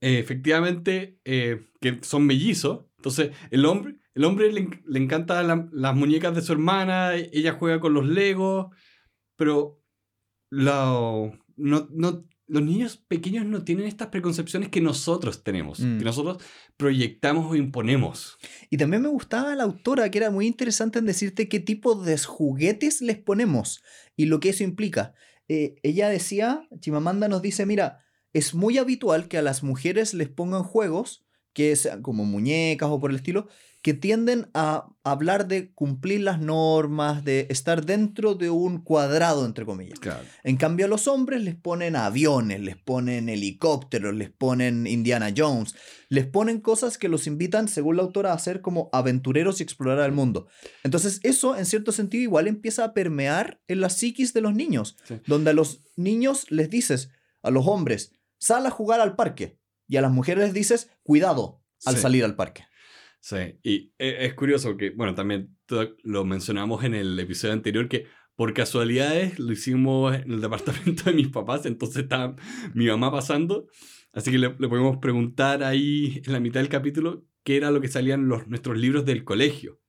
eh, 0.00 0.18
efectivamente 0.18 1.18
eh, 1.24 1.66
que 1.80 1.98
son 2.02 2.26
mellizos, 2.26 2.84
entonces 2.98 3.30
el 3.50 3.64
hombre, 3.64 3.96
el 4.14 4.24
hombre 4.24 4.52
le, 4.52 4.68
le 4.86 4.98
encanta 4.98 5.42
la- 5.42 5.68
las 5.72 5.94
muñecas 5.96 6.34
de 6.34 6.42
su 6.42 6.52
hermana, 6.52 7.14
ella 7.14 7.52
juega 7.52 7.80
con 7.80 7.94
los 7.94 8.06
legos, 8.06 8.66
pero 9.36 9.80
lo- 10.50 11.32
no, 11.56 11.88
no, 11.90 12.24
los 12.48 12.62
niños 12.62 12.96
pequeños 13.08 13.44
no 13.44 13.64
tienen 13.64 13.86
estas 13.86 14.08
preconcepciones 14.08 14.68
que 14.68 14.80
nosotros 14.80 15.42
tenemos, 15.42 15.80
Mm. 15.80 15.98
que 15.98 16.04
nosotros 16.04 16.38
proyectamos 16.76 17.50
o 17.50 17.56
imponemos. 17.56 18.38
Y 18.70 18.76
también 18.76 19.02
me 19.02 19.08
gustaba 19.08 19.54
la 19.56 19.64
autora, 19.64 20.10
que 20.10 20.18
era 20.18 20.30
muy 20.30 20.46
interesante 20.46 20.98
en 20.98 21.06
decirte 21.06 21.48
qué 21.48 21.58
tipo 21.60 21.94
de 22.04 22.16
juguetes 22.18 23.00
les 23.00 23.18
ponemos 23.18 23.82
y 24.16 24.26
lo 24.26 24.38
que 24.40 24.50
eso 24.50 24.62
implica. 24.62 25.14
Eh, 25.48 25.76
ella 25.82 26.08
decía, 26.08 26.68
Chimamanda 26.80 27.28
nos 27.28 27.42
dice, 27.42 27.66
mira, 27.66 28.04
es 28.32 28.54
muy 28.54 28.78
habitual 28.78 29.28
que 29.28 29.38
a 29.38 29.42
las 29.42 29.62
mujeres 29.62 30.14
les 30.14 30.28
pongan 30.28 30.62
juegos, 30.62 31.25
que 31.56 31.74
sean 31.74 32.02
como 32.02 32.26
muñecas 32.26 32.90
o 32.90 33.00
por 33.00 33.08
el 33.10 33.16
estilo, 33.16 33.48
que 33.80 33.94
tienden 33.94 34.50
a 34.52 34.88
hablar 35.04 35.48
de 35.48 35.72
cumplir 35.72 36.20
las 36.20 36.38
normas, 36.38 37.24
de 37.24 37.46
estar 37.48 37.86
dentro 37.86 38.34
de 38.34 38.50
un 38.50 38.82
cuadrado, 38.82 39.46
entre 39.46 39.64
comillas. 39.64 39.98
Claro. 39.98 40.22
En 40.44 40.58
cambio, 40.58 40.84
a 40.84 40.88
los 40.90 41.08
hombres 41.08 41.40
les 41.42 41.54
ponen 41.54 41.96
aviones, 41.96 42.60
les 42.60 42.76
ponen 42.76 43.30
helicópteros, 43.30 44.14
les 44.14 44.28
ponen 44.30 44.86
Indiana 44.86 45.32
Jones, 45.34 45.74
les 46.10 46.26
ponen 46.26 46.60
cosas 46.60 46.98
que 46.98 47.08
los 47.08 47.26
invitan, 47.26 47.68
según 47.68 47.96
la 47.96 48.02
autora, 48.02 48.34
a 48.34 48.38
ser 48.38 48.60
como 48.60 48.90
aventureros 48.92 49.60
y 49.60 49.62
explorar 49.62 50.04
el 50.04 50.12
mundo. 50.12 50.48
Entonces, 50.84 51.20
eso, 51.22 51.56
en 51.56 51.64
cierto 51.64 51.90
sentido, 51.90 52.22
igual 52.22 52.48
empieza 52.48 52.84
a 52.84 52.92
permear 52.92 53.62
en 53.66 53.80
la 53.80 53.88
psiquis 53.88 54.34
de 54.34 54.42
los 54.42 54.52
niños, 54.54 54.98
Sí. 55.04 55.14
donde 55.26 55.50
a 55.50 55.54
los 55.54 55.80
niños 55.96 56.50
les 56.50 56.68
dices, 56.68 57.08
a 57.42 57.50
los 57.50 57.66
hombres, 57.66 58.12
sal 58.36 58.66
a 58.66 58.70
jugar 58.70 59.00
al 59.00 59.16
parque, 59.16 59.58
y 59.88 59.96
a 59.96 60.00
las 60.02 60.12
mujeres 60.12 60.44
les 60.44 60.54
dices, 60.54 60.90
cuidado 61.02 61.62
al 61.84 61.94
Sí. 61.96 62.00
salir 62.02 62.24
al 62.24 62.36
parque. 62.36 62.64
Sí, 63.20 63.58
y 63.62 63.92
e- 63.98 64.26
es 64.26 64.34
curioso 64.34 64.76
que, 64.76 64.90
bueno, 64.90 65.14
también 65.14 65.56
lo 66.04 66.24
mencionamos 66.24 66.84
en 66.84 66.94
el 66.94 67.18
episodio 67.18 67.54
anterior 67.54 67.88
que 67.88 68.06
por 68.36 68.52
casualidades 68.54 69.38
lo 69.38 69.50
hicimos 69.52 70.14
en 70.14 70.30
el 70.30 70.40
departamento 70.40 71.04
de 71.04 71.12
mis 71.14 71.28
papás, 71.28 71.66
entonces 71.66 72.02
estaba 72.04 72.36
mi 72.74 72.86
mamá 72.86 73.10
pasando, 73.10 73.66
así 74.12 74.30
que 74.30 74.38
le, 74.38 74.54
le 74.58 74.68
podemos 74.68 74.98
preguntar 74.98 75.64
ahí 75.64 76.22
en 76.24 76.32
la 76.32 76.40
mitad 76.40 76.60
del 76.60 76.68
capítulo 76.68 77.24
que 77.44 77.56
era 77.56 77.70
lo 77.70 77.80
que 77.80 77.88
salían 77.88 78.28
los, 78.28 78.46
nuestros 78.48 78.76
libros 78.76 79.04
del 79.06 79.24
colegio. 79.24 79.80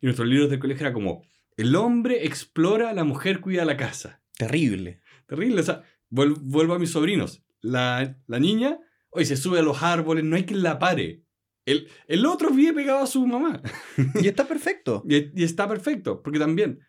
Y 0.00 0.06
nuestros 0.06 0.28
libros 0.28 0.50
del 0.50 0.58
colegio 0.58 0.86
era 0.86 0.92
como, 0.92 1.22
el 1.56 1.74
hombre 1.76 2.26
explora, 2.26 2.92
la 2.92 3.04
mujer 3.04 3.40
cuida 3.40 3.64
la 3.64 3.76
casa. 3.76 4.22
Terrible. 4.36 5.00
Terrible, 5.26 5.60
o 5.60 5.64
sea, 5.64 5.82
vuel- 6.10 6.38
vuelvo 6.40 6.74
a 6.74 6.78
mis 6.78 6.90
sobrinos. 6.90 7.42
La, 7.62 8.18
la 8.26 8.38
niña, 8.38 8.78
hoy 9.14 9.24
se 9.24 9.36
sube 9.36 9.60
a 9.60 9.62
los 9.62 9.82
árboles, 9.82 10.24
no 10.24 10.36
hay 10.36 10.44
quien 10.44 10.62
la 10.62 10.78
pare. 10.78 11.22
El, 11.64 11.88
el 12.08 12.26
otro 12.26 12.50
vive 12.50 12.74
pegado 12.74 13.04
a 13.04 13.06
su 13.06 13.26
mamá. 13.26 13.62
Y 14.22 14.28
está 14.28 14.46
perfecto. 14.46 15.02
Y, 15.08 15.40
y 15.40 15.44
está 15.44 15.66
perfecto, 15.68 16.22
porque 16.22 16.38
también, 16.38 16.80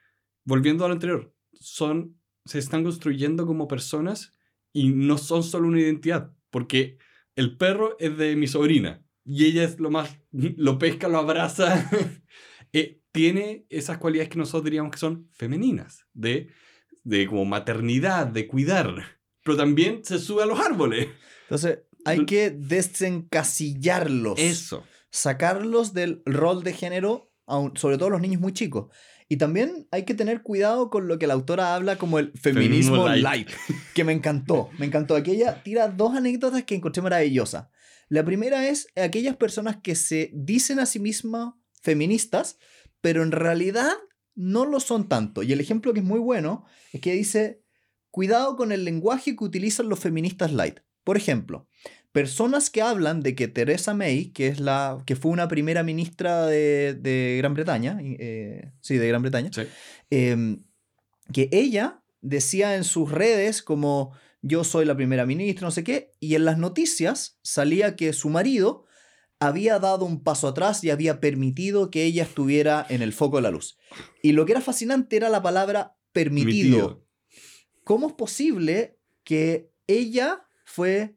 volviendo 0.44 0.84
a 0.84 0.88
lo 0.88 0.94
anterior, 0.94 1.34
son, 1.54 2.20
se 2.46 2.60
están 2.60 2.84
construyendo 2.84 3.46
como 3.46 3.68
personas 3.68 4.34
y 4.74 4.90
no 4.90 5.18
son 5.18 5.44
solo 5.44 5.68
una 5.68 5.80
identidad, 5.80 6.34
porque 6.50 6.98
el 7.36 7.56
perro 7.58 7.96
es 8.00 8.18
de 8.18 8.36
mi 8.36 8.48
sobrina 8.48 9.06
y 9.24 9.46
ella 9.46 9.64
es 9.64 9.80
lo 9.80 9.90
más, 9.90 10.20
lo 10.32 10.78
pesca, 10.78 11.08
lo 11.08 11.20
abraza, 11.20 11.90
Eh, 12.74 13.00
tiene 13.14 13.66
esas 13.70 14.00
cualidades 14.00 14.28
que 14.28 14.38
nosotros 14.38 14.66
diríamos 14.66 14.92
que 14.92 14.98
son 14.98 15.30
femeninas, 15.32 16.06
de, 16.14 16.50
de 17.06 17.26
como 17.26 17.46
maternidad, 17.46 18.28
de 18.28 18.48
cuidar, 18.48 19.18
pero 19.46 19.56
también 19.56 20.04
se 20.04 20.20
sube 20.20 20.44
a 20.44 20.46
los 20.46 20.60
árboles. 20.60 21.08
Entonces, 21.44 21.80
hay 22.06 22.26
que 22.26 22.52
desencasillarlos. 22.52 24.40
Eso. 24.40 24.84
sacarlos 25.10 25.94
del 25.94 26.22
rol 26.26 26.64
de 26.64 26.74
género, 26.74 27.32
sobre 27.76 27.98
todo 27.98 28.10
los 28.10 28.22
niños 28.22 28.42
muy 28.42 28.54
chicos. 28.54 28.88
Y 29.28 29.38
también 29.38 29.88
hay 29.92 30.06
que 30.06 30.14
tener 30.14 30.44
cuidado 30.44 30.90
con 30.90 31.08
lo 31.08 31.18
que 31.18 31.26
la 31.26 31.34
autora 31.34 31.74
habla 31.74 31.98
como 31.98 32.20
el 32.20 32.32
feminismo, 32.34 33.06
Feminismo 33.06 33.08
light. 33.08 33.24
light, 33.24 33.50
que 33.96 34.04
me 34.04 34.14
encantó, 34.14 34.70
me 34.78 34.86
encantó. 34.86 35.16
Aquí 35.16 35.32
ella 35.32 35.64
tira 35.64 35.88
dos 35.88 36.16
anécdotas 36.16 36.64
que 36.64 36.76
encontré 36.76 37.02
maravillosas. 37.02 37.68
La 38.08 38.24
primera 38.24 38.68
es 38.68 38.88
aquellas 38.96 39.36
personas 39.36 39.78
que 39.82 39.96
se 39.96 40.30
dicen 40.34 40.80
a 40.80 40.86
sí 40.86 41.00
mismas 41.00 41.54
feministas, 41.82 42.60
pero 43.02 43.24
en 43.24 43.32
realidad 43.32 43.92
no 44.36 44.66
lo 44.66 44.80
son 44.80 45.08
tanto. 45.08 45.42
Y 45.42 45.54
el 45.54 45.60
ejemplo 45.60 45.94
que 45.94 46.02
es 46.02 46.06
muy 46.06 46.20
bueno 46.20 46.66
es 46.92 47.02
que 47.02 47.14
dice, 47.14 47.64
cuidado 48.12 48.56
con 48.56 48.72
el 48.72 48.86
lenguaje 48.86 49.36
que 49.36 49.44
utilizan 49.44 49.90
los 49.90 50.00
feministas 50.00 50.54
light. 50.54 50.80
Por 51.06 51.16
ejemplo, 51.16 51.70
personas 52.12 52.70
que 52.70 52.82
hablan 52.82 53.22
de 53.22 53.36
que 53.36 53.48
Theresa 53.48 53.94
May, 53.94 54.32
que, 54.32 54.48
es 54.48 54.60
la, 54.60 55.02
que 55.06 55.16
fue 55.16 55.32
una 55.32 55.48
primera 55.48 55.84
ministra 55.84 56.46
de, 56.46 56.94
de 56.96 57.36
Gran 57.38 57.54
Bretaña, 57.54 57.98
eh, 58.02 58.72
sí, 58.82 58.98
de 58.98 59.08
Gran 59.08 59.22
Bretaña, 59.22 59.52
Sí. 59.54 59.62
eh, 60.12 60.58
que 61.32 61.48
ella 61.54 62.02
decía 62.22 62.76
en 62.76 62.84
sus 62.84 63.12
redes 63.12 63.62
como 63.62 64.12
yo 64.42 64.64
soy 64.64 64.86
la 64.86 64.96
primera 64.96 65.26
ministra, 65.26 65.66
no 65.66 65.72
sé 65.72 65.84
qué, 65.84 66.12
y 66.20 66.36
en 66.36 66.46
las 66.46 66.58
noticias 66.58 67.40
salía 67.42 67.96
que 67.96 68.14
su 68.14 68.30
marido 68.30 68.86
había 69.40 69.80
dado 69.80 70.06
un 70.06 70.24
paso 70.24 70.48
atrás 70.48 70.84
y 70.84 70.90
había 70.92 71.20
permitido 71.20 71.92
que 71.92 72.04
ella 72.04 72.24
estuviera 72.24 72.86
en 72.90 73.02
el 73.02 73.12
foco 73.12 73.38
de 73.38 73.44
la 73.44 73.52
luz. 73.52 73.78
Y 74.24 74.32
lo 74.32 74.46
que 74.46 74.54
era 74.54 74.62
fascinante 74.62 75.18
era 75.18 75.30
la 75.30 75.42
palabra 75.42 75.98
permitido. 76.14 76.48
Permitido. 76.54 77.06
¿Cómo 77.84 78.08
es 78.08 78.14
posible 78.14 78.98
que 79.24 79.72
ella 79.88 80.45
fue 80.66 81.16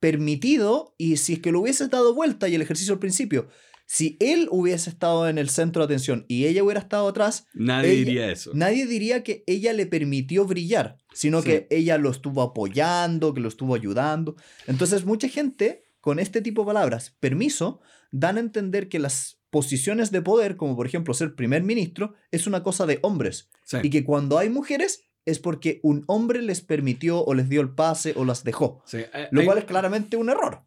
permitido 0.00 0.94
y 0.98 1.16
si 1.16 1.34
es 1.34 1.38
que 1.40 1.52
lo 1.52 1.60
hubiese 1.60 1.88
dado 1.88 2.14
vuelta 2.14 2.48
y 2.48 2.54
el 2.54 2.62
ejercicio 2.62 2.94
al 2.94 3.00
principio, 3.00 3.48
si 3.86 4.16
él 4.20 4.48
hubiese 4.50 4.90
estado 4.90 5.28
en 5.28 5.38
el 5.38 5.48
centro 5.48 5.82
de 5.86 5.94
atención 5.94 6.24
y 6.28 6.46
ella 6.46 6.64
hubiera 6.64 6.80
estado 6.80 7.06
atrás, 7.08 7.46
Nadie 7.54 7.92
Ella- 7.92 7.98
diría 8.04 8.32
eso. 8.32 8.50
nadie 8.54 8.86
diría 8.86 9.22
que 9.22 9.44
ella 9.46 9.72
le 9.72 9.86
permitió 9.86 10.44
brillar, 10.44 10.98
sino 11.14 11.40
Sí. 11.40 11.48
que 11.48 11.66
ella 11.70 11.96
lo 11.98 12.10
estuvo 12.10 12.42
apoyando, 12.42 13.32
que 13.32 13.40
lo 13.40 13.48
estuvo 13.48 13.74
ayudando. 13.74 14.34
Entonces 14.66 15.04
mucha 15.04 15.28
gente 15.28 15.84
con 16.00 16.18
este 16.18 16.40
tipo 16.42 16.62
de 16.62 16.66
palabras, 16.66 17.16
permiso, 17.20 17.80
dan 18.10 18.36
a 18.36 18.40
entender 18.40 18.88
que 18.88 18.98
las 18.98 19.38
posiciones 19.50 20.10
de 20.10 20.20
poder, 20.22 20.56
como 20.56 20.76
por 20.76 20.86
ejemplo 20.86 21.14
ser 21.14 21.34
primer 21.34 21.62
ministro, 21.62 22.14
es 22.30 22.46
una 22.46 22.62
cosa 22.62 22.86
de 22.86 22.98
hombres. 23.02 23.48
Sí. 23.64 23.78
Y 23.82 23.90
que 23.90 24.04
cuando 24.04 24.38
hay 24.38 24.48
mujeres 24.50 25.00
es 25.26 25.38
porque 25.38 25.80
un 25.82 26.04
hombre 26.06 26.40
les 26.40 26.62
permitió 26.62 27.22
o 27.22 27.34
les 27.34 27.48
dio 27.50 27.60
el 27.60 27.74
pase 27.74 28.14
o 28.16 28.24
las 28.24 28.42
dejó. 28.44 28.82
Sí, 28.86 28.98
hay- 29.12 29.26
Lo 29.32 29.40
hay- 29.40 29.46
cual 29.46 29.58
es 29.58 29.64
claramente 29.64 30.16
un 30.16 30.30
error. 30.30 30.62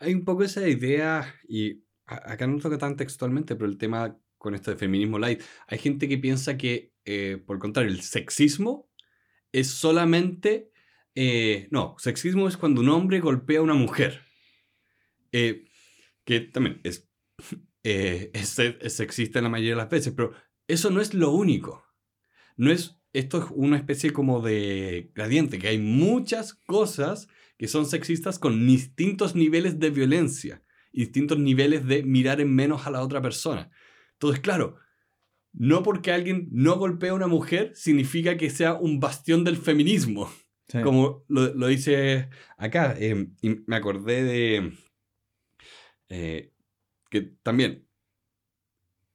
Hay 0.00 0.12
un 0.12 0.24
poco 0.24 0.42
esa 0.42 0.68
idea, 0.68 1.34
y 1.48 1.82
acá 2.04 2.46
no 2.46 2.58
toca 2.58 2.76
tan 2.78 2.96
textualmente, 2.96 3.56
pero 3.56 3.70
el 3.70 3.78
tema 3.78 4.18
con 4.36 4.54
esto 4.54 4.70
de 4.72 4.76
feminismo 4.76 5.18
light, 5.18 5.40
hay 5.68 5.78
gente 5.78 6.08
que 6.08 6.18
piensa 6.18 6.56
que, 6.58 6.92
eh, 7.04 7.40
por 7.46 7.56
el 7.56 7.60
contrario, 7.60 7.90
el 7.90 8.02
sexismo 8.02 8.90
es 9.52 9.68
solamente... 9.70 10.70
eh, 11.14 11.68
no, 11.70 11.94
sexismo 11.98 12.48
es 12.48 12.56
cuando 12.56 12.80
un 12.80 12.88
hombre 12.88 13.20
golpea 13.20 13.60
a 13.60 13.62
una 13.62 13.74
mujer. 13.74 14.22
Eh, 15.32 15.64
que 16.24 16.40
también 16.40 16.80
es, 16.84 17.08
eh, 17.84 18.30
es, 18.34 18.58
es 18.58 18.92
sexista 18.94 19.38
en 19.38 19.44
la 19.44 19.50
mayoría 19.50 19.72
de 19.72 19.76
las 19.82 19.90
veces, 19.90 20.12
pero 20.14 20.32
eso 20.66 20.90
no 20.90 21.00
es 21.00 21.14
lo 21.14 21.30
único. 21.30 21.84
No 22.56 22.70
es, 22.72 23.00
esto 23.12 23.38
es 23.38 23.44
una 23.54 23.76
especie 23.76 24.12
como 24.12 24.40
de 24.40 25.10
gradiente, 25.14 25.58
que 25.58 25.68
hay 25.68 25.78
muchas 25.78 26.54
cosas 26.54 27.28
que 27.58 27.68
son 27.68 27.86
sexistas 27.86 28.38
con 28.38 28.66
distintos 28.66 29.34
niveles 29.34 29.78
de 29.78 29.90
violencia 29.90 30.62
distintos 30.92 31.38
niveles 31.38 31.86
de 31.86 32.02
mirar 32.02 32.40
en 32.40 32.54
menos 32.54 32.86
a 32.86 32.90
la 32.90 33.02
otra 33.02 33.20
persona. 33.22 33.70
Entonces, 34.12 34.40
claro, 34.40 34.76
no 35.52 35.82
porque 35.82 36.12
alguien 36.12 36.48
no 36.50 36.76
golpea 36.76 37.12
a 37.12 37.14
una 37.14 37.26
mujer 37.26 37.72
significa 37.74 38.36
que 38.36 38.50
sea 38.50 38.74
un 38.74 39.00
bastión 39.00 39.44
del 39.44 39.56
feminismo, 39.56 40.30
como 40.82 41.24
lo, 41.28 41.54
lo 41.54 41.66
dice 41.66 42.28
acá. 42.56 42.94
eh, 42.98 43.28
y 43.40 43.48
me 43.66 43.76
acordé 43.76 44.22
de 44.22 44.72
eh, 46.08 46.52
que 47.10 47.20
también, 47.42 47.86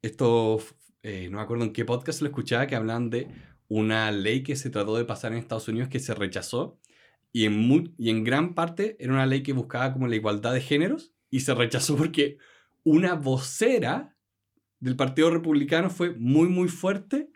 esto, 0.01 0.59
eh, 1.01 1.29
no 1.29 1.37
me 1.37 1.43
acuerdo 1.43 1.63
en 1.63 1.73
qué 1.73 1.85
podcast 1.85 2.21
lo 2.21 2.27
escuchaba, 2.27 2.67
que 2.67 2.75
hablan 2.75 3.09
de 3.09 3.27
una 3.67 4.11
ley 4.11 4.43
que 4.43 4.55
se 4.55 4.69
trató 4.69 4.95
de 4.97 5.05
pasar 5.05 5.31
en 5.33 5.39
Estados 5.39 5.67
Unidos 5.67 5.89
que 5.89 5.99
se 5.99 6.13
rechazó 6.15 6.79
y 7.33 7.45
en, 7.45 7.57
mu- 7.59 7.93
y 7.97 8.09
en 8.09 8.23
gran 8.23 8.55
parte 8.55 8.95
era 8.99 9.13
una 9.13 9.25
ley 9.25 9.43
que 9.43 9.53
buscaba 9.53 9.93
como 9.93 10.07
la 10.07 10.15
igualdad 10.15 10.53
de 10.53 10.61
géneros 10.61 11.13
y 11.29 11.41
se 11.41 11.53
rechazó 11.53 11.97
porque 11.97 12.37
una 12.83 13.15
vocera 13.15 14.15
del 14.79 14.95
Partido 14.95 15.29
Republicano 15.31 15.89
fue 15.89 16.11
muy, 16.15 16.47
muy 16.49 16.69
fuerte 16.69 17.29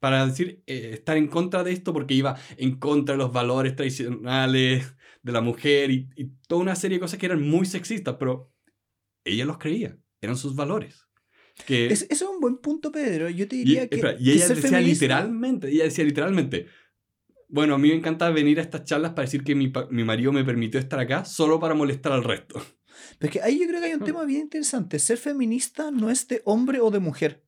para 0.00 0.26
decir 0.26 0.62
eh, 0.66 0.90
estar 0.94 1.16
en 1.16 1.28
contra 1.28 1.64
de 1.64 1.72
esto 1.72 1.92
porque 1.92 2.14
iba 2.14 2.38
en 2.56 2.78
contra 2.78 3.14
de 3.14 3.18
los 3.18 3.32
valores 3.32 3.76
tradicionales 3.76 4.94
de 5.22 5.32
la 5.32 5.40
mujer 5.40 5.90
y, 5.90 6.08
y 6.16 6.26
toda 6.48 6.62
una 6.62 6.76
serie 6.76 6.96
de 6.98 7.00
cosas 7.00 7.18
que 7.18 7.26
eran 7.26 7.42
muy 7.42 7.66
sexistas, 7.66 8.16
pero 8.18 8.52
ella 9.24 9.44
los 9.46 9.58
creía, 9.58 9.98
eran 10.20 10.36
sus 10.36 10.54
valores. 10.56 11.07
Que, 11.66 11.86
Es- 11.88 12.06
es 12.08 12.22
un 12.22 12.40
buen 12.40 12.58
punto, 12.58 12.90
Pedro. 12.92 13.28
Yo 13.28 13.46
te 13.48 13.56
y, 13.56 13.60
diría 13.60 13.88
que, 13.88 13.96
espera, 13.96 14.16
y 14.18 14.30
ella 14.32 14.48
decía 14.48 14.56
feminista- 14.70 14.80
literalmente, 15.06 15.68
ella 15.70 15.84
decía 15.84 16.04
literalmente, 16.04 16.66
bueno, 17.48 17.74
a 17.74 17.78
mí 17.78 17.88
me 17.88 17.94
encanta 17.94 18.28
venir 18.30 18.58
a 18.58 18.62
estas 18.62 18.84
charlas 18.84 19.12
para 19.12 19.24
decir 19.26 19.42
que 19.42 19.54
mi, 19.54 19.72
mi 19.90 20.04
marido 20.04 20.32
me 20.32 20.44
permitió 20.44 20.78
estar 20.78 20.98
acá 21.00 21.24
solo 21.24 21.58
para 21.58 21.74
molestar 21.74 22.12
al 22.12 22.24
resto. 22.24 22.60
Pero 23.18 23.28
es 23.28 23.30
que 23.32 23.42
ahí 23.42 23.58
yo 23.60 23.66
creo 23.66 23.80
que 23.80 23.86
hay 23.86 23.94
un 23.94 24.02
Ah. 24.02 24.06
tema 24.06 24.24
bien 24.24 24.42
interesante. 24.42 24.98
Ser 24.98 25.18
feminista 25.18 25.90
no 25.90 26.10
es 26.10 26.26
de 26.28 26.42
hombre 26.44 26.80
o 26.80 26.90
de 26.90 26.98
mujer. 26.98 27.44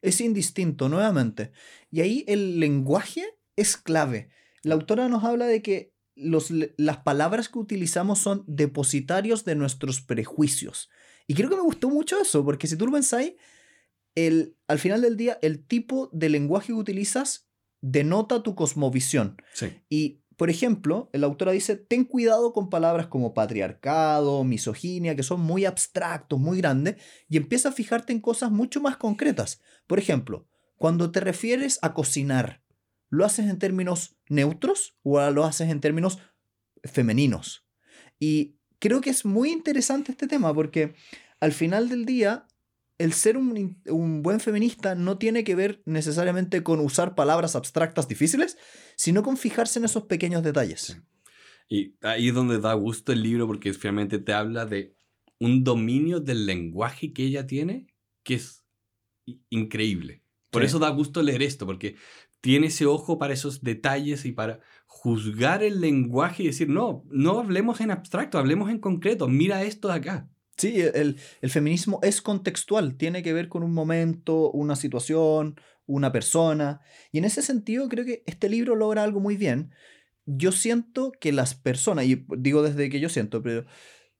Es 0.00 0.20
indistinto, 0.20 0.88
nuevamente. 0.88 1.52
Y 1.90 2.00
ahí 2.00 2.24
el 2.28 2.60
lenguaje 2.60 3.24
es 3.56 3.76
clave. 3.76 4.30
La 4.62 4.74
autora 4.74 5.08
nos 5.08 5.22
habla 5.24 5.46
de 5.46 5.60
que 5.62 5.92
los, 6.14 6.50
las 6.76 6.98
palabras 6.98 7.48
que 7.48 7.58
utilizamos 7.58 8.18
son 8.20 8.44
depositarios 8.46 9.44
de 9.44 9.54
nuestros 9.54 10.00
prejuicios. 10.00 10.88
Y 11.26 11.34
creo 11.34 11.48
que 11.48 11.56
me 11.56 11.62
gustó 11.62 11.88
mucho 11.88 12.20
eso, 12.20 12.44
porque 12.44 12.66
si 12.66 12.76
tú 12.76 12.86
lo 12.86 12.92
pensáis, 12.92 13.34
el, 14.14 14.56
al 14.68 14.78
final 14.78 15.00
del 15.00 15.16
día, 15.16 15.38
el 15.42 15.66
tipo 15.66 16.10
de 16.12 16.28
lenguaje 16.28 16.68
que 16.68 16.72
utilizas 16.74 17.48
denota 17.80 18.42
tu 18.42 18.54
cosmovisión. 18.54 19.36
Sí. 19.54 19.72
Y, 19.88 20.22
por 20.36 20.50
ejemplo, 20.50 21.10
la 21.12 21.26
autora 21.26 21.52
dice, 21.52 21.76
ten 21.76 22.04
cuidado 22.04 22.52
con 22.52 22.70
palabras 22.70 23.06
como 23.06 23.34
patriarcado, 23.34 24.44
misoginia, 24.44 25.16
que 25.16 25.22
son 25.22 25.40
muy 25.40 25.64
abstractos, 25.64 26.38
muy 26.38 26.58
grandes, 26.58 26.96
y 27.28 27.36
empieza 27.36 27.70
a 27.70 27.72
fijarte 27.72 28.12
en 28.12 28.20
cosas 28.20 28.50
mucho 28.50 28.80
más 28.80 28.96
concretas. 28.96 29.60
Por 29.86 29.98
ejemplo, 29.98 30.46
cuando 30.76 31.10
te 31.12 31.20
refieres 31.20 31.78
a 31.82 31.94
cocinar, 31.94 32.62
¿lo 33.08 33.24
haces 33.24 33.48
en 33.48 33.58
términos 33.58 34.16
neutros 34.28 34.96
o 35.02 35.20
lo 35.30 35.44
haces 35.44 35.70
en 35.70 35.80
términos 35.80 36.18
femeninos? 36.82 37.66
Y 38.18 38.58
creo 38.82 39.00
que 39.00 39.10
es 39.10 39.24
muy 39.24 39.52
interesante 39.52 40.10
este 40.10 40.26
tema 40.26 40.52
porque 40.52 40.94
al 41.38 41.52
final 41.52 41.88
del 41.88 42.04
día, 42.04 42.48
el 42.98 43.12
ser 43.12 43.36
un, 43.36 43.80
un 43.86 44.22
buen 44.22 44.40
feminista 44.40 44.96
no 44.96 45.18
tiene 45.18 45.44
que 45.44 45.54
ver 45.54 45.82
necesariamente 45.86 46.64
con 46.64 46.80
usar 46.80 47.14
palabras 47.14 47.54
abstractas 47.54 48.08
difíciles, 48.08 48.58
sino 48.96 49.22
con 49.22 49.36
fijarse 49.36 49.78
en 49.78 49.84
esos 49.84 50.04
pequeños 50.06 50.42
detalles. 50.42 51.00
Y 51.68 51.94
ahí 52.02 52.28
es 52.28 52.34
donde 52.34 52.58
da 52.58 52.74
gusto 52.74 53.12
el 53.12 53.22
libro 53.22 53.46
porque 53.46 53.72
finalmente 53.72 54.18
te 54.18 54.32
habla 54.32 54.66
de 54.66 54.96
un 55.38 55.62
dominio 55.62 56.18
del 56.18 56.44
lenguaje 56.44 57.12
que 57.12 57.24
ella 57.24 57.46
tiene 57.46 57.86
que 58.24 58.34
es 58.34 58.64
increíble. 59.48 60.21
Por 60.52 60.62
Sí. 60.62 60.66
eso 60.66 60.78
da 60.78 60.90
gusto 60.90 61.22
leer 61.22 61.42
esto, 61.42 61.66
porque 61.66 61.96
tiene 62.40 62.68
ese 62.68 62.86
ojo 62.86 63.18
para 63.18 63.32
esos 63.32 63.62
detalles 63.62 64.24
y 64.26 64.32
para 64.32 64.60
juzgar 64.86 65.62
el 65.64 65.80
lenguaje 65.80 66.42
y 66.44 66.46
decir, 66.46 66.68
no, 66.68 67.04
no 67.10 67.40
hablemos 67.40 67.80
en 67.80 67.90
abstracto, 67.90 68.38
hablemos 68.38 68.70
en 68.70 68.78
concreto, 68.78 69.26
mira 69.28 69.62
esto 69.64 69.88
de 69.88 69.94
acá. 69.94 70.28
Sí, 70.58 70.80
el, 70.80 71.16
el 71.40 71.50
feminismo 71.50 71.98
es 72.02 72.20
contextual, 72.20 72.96
tiene 72.96 73.22
que 73.22 73.32
ver 73.32 73.48
con 73.48 73.62
un 73.62 73.72
momento, 73.72 74.50
una 74.52 74.76
situación, 74.76 75.56
una 75.86 76.12
persona. 76.12 76.80
Y 77.10 77.18
en 77.18 77.24
ese 77.24 77.40
sentido 77.42 77.88
creo 77.88 78.04
que 78.04 78.22
este 78.26 78.50
libro 78.50 78.76
logra 78.76 79.02
algo 79.02 79.18
muy 79.18 79.36
bien. 79.38 79.70
Yo 80.26 80.52
siento 80.52 81.10
que 81.18 81.32
las 81.32 81.54
personas, 81.54 82.04
y 82.04 82.26
digo 82.36 82.62
desde 82.62 82.90
que 82.90 83.00
yo 83.00 83.08
siento, 83.08 83.42
pero 83.42 83.64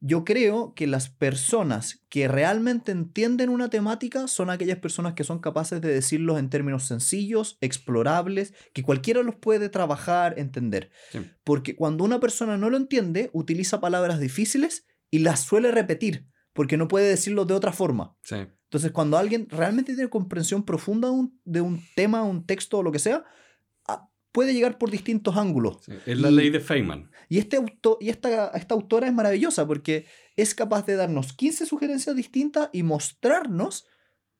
yo 0.04 0.24
creo 0.24 0.74
que 0.74 0.88
las 0.88 1.08
personas 1.08 2.02
que 2.08 2.26
realmente 2.26 2.90
entienden 2.90 3.50
una 3.50 3.70
temática 3.70 4.26
son 4.26 4.50
aquellas 4.50 4.78
personas 4.78 5.14
que 5.14 5.22
son 5.22 5.38
capaces 5.38 5.80
de 5.80 5.94
decirlos 5.94 6.40
en 6.40 6.50
términos 6.50 6.88
sencillos, 6.88 7.56
explorables, 7.60 8.52
que 8.72 8.82
cualquiera 8.82 9.22
los 9.22 9.36
puede 9.36 9.68
trabajar, 9.68 10.40
entender. 10.40 10.90
Porque 11.44 11.76
cuando 11.76 12.02
una 12.02 12.18
persona 12.18 12.56
no 12.56 12.68
lo 12.68 12.76
entiende, 12.76 13.30
utiliza 13.32 13.80
palabras 13.80 14.18
difíciles 14.18 14.86
y 15.08 15.20
las 15.20 15.44
suele 15.44 15.70
repetir, 15.70 16.26
porque 16.52 16.76
no 16.76 16.88
puede 16.88 17.08
decirlo 17.08 17.44
de 17.44 17.54
otra 17.54 17.72
forma. 17.72 18.16
Entonces, 18.72 18.90
cuando 18.90 19.18
alguien 19.18 19.46
realmente 19.50 19.94
tiene 19.94 20.10
comprensión 20.10 20.64
profunda 20.64 21.10
de 21.44 21.60
un, 21.60 21.80
tema, 21.94 22.24
un 22.24 22.44
texto 22.44 22.78
o 22.78 22.82
lo 22.82 22.90
que 22.90 22.98
sea, 22.98 23.24
puede 24.32 24.54
llegar 24.54 24.78
por 24.78 24.90
distintos 24.90 25.36
ángulos. 25.36 25.78
es 26.06 26.18
la 26.18 26.30
ley 26.30 26.50
de 26.50 26.60
Feynman. 26.60 27.10
Y, 27.28 27.38
este 27.38 27.56
auto, 27.56 27.98
y 28.00 28.08
esta, 28.08 28.48
esta 28.48 28.74
autora 28.74 29.06
es 29.06 29.12
maravillosa 29.12 29.66
porque 29.66 30.06
es 30.36 30.54
capaz 30.54 30.86
de 30.86 30.96
darnos 30.96 31.34
15 31.34 31.66
sugerencias 31.66 32.16
distintas 32.16 32.70
y 32.72 32.82
mostrarnos 32.82 33.86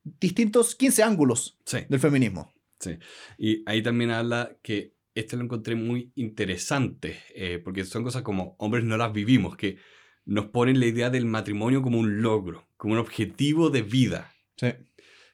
distintos 0.03 0.75
15 0.75 1.03
ángulos 1.03 1.59
del 1.89 1.99
feminismo. 1.99 2.53
Sí, 2.79 2.97
y 3.37 3.63
ahí 3.65 3.81
también 3.81 4.11
habla 4.11 4.57
que 4.61 4.95
este 5.15 5.37
lo 5.37 5.43
encontré 5.43 5.75
muy 5.75 6.11
interesante, 6.15 7.17
eh, 7.35 7.59
porque 7.63 7.85
son 7.85 8.03
cosas 8.03 8.23
como 8.23 8.55
hombres 8.57 8.83
no 8.83 8.97
las 8.97 9.13
vivimos, 9.13 9.55
que 9.55 9.77
nos 10.25 10.47
ponen 10.47 10.79
la 10.79 10.87
idea 10.87 11.09
del 11.09 11.25
matrimonio 11.25 11.81
como 11.81 11.99
un 11.99 12.21
logro, 12.21 12.67
como 12.77 12.93
un 12.93 12.99
objetivo 12.99 13.69
de 13.69 13.83
vida. 13.83 14.33
Sí. 14.57 14.69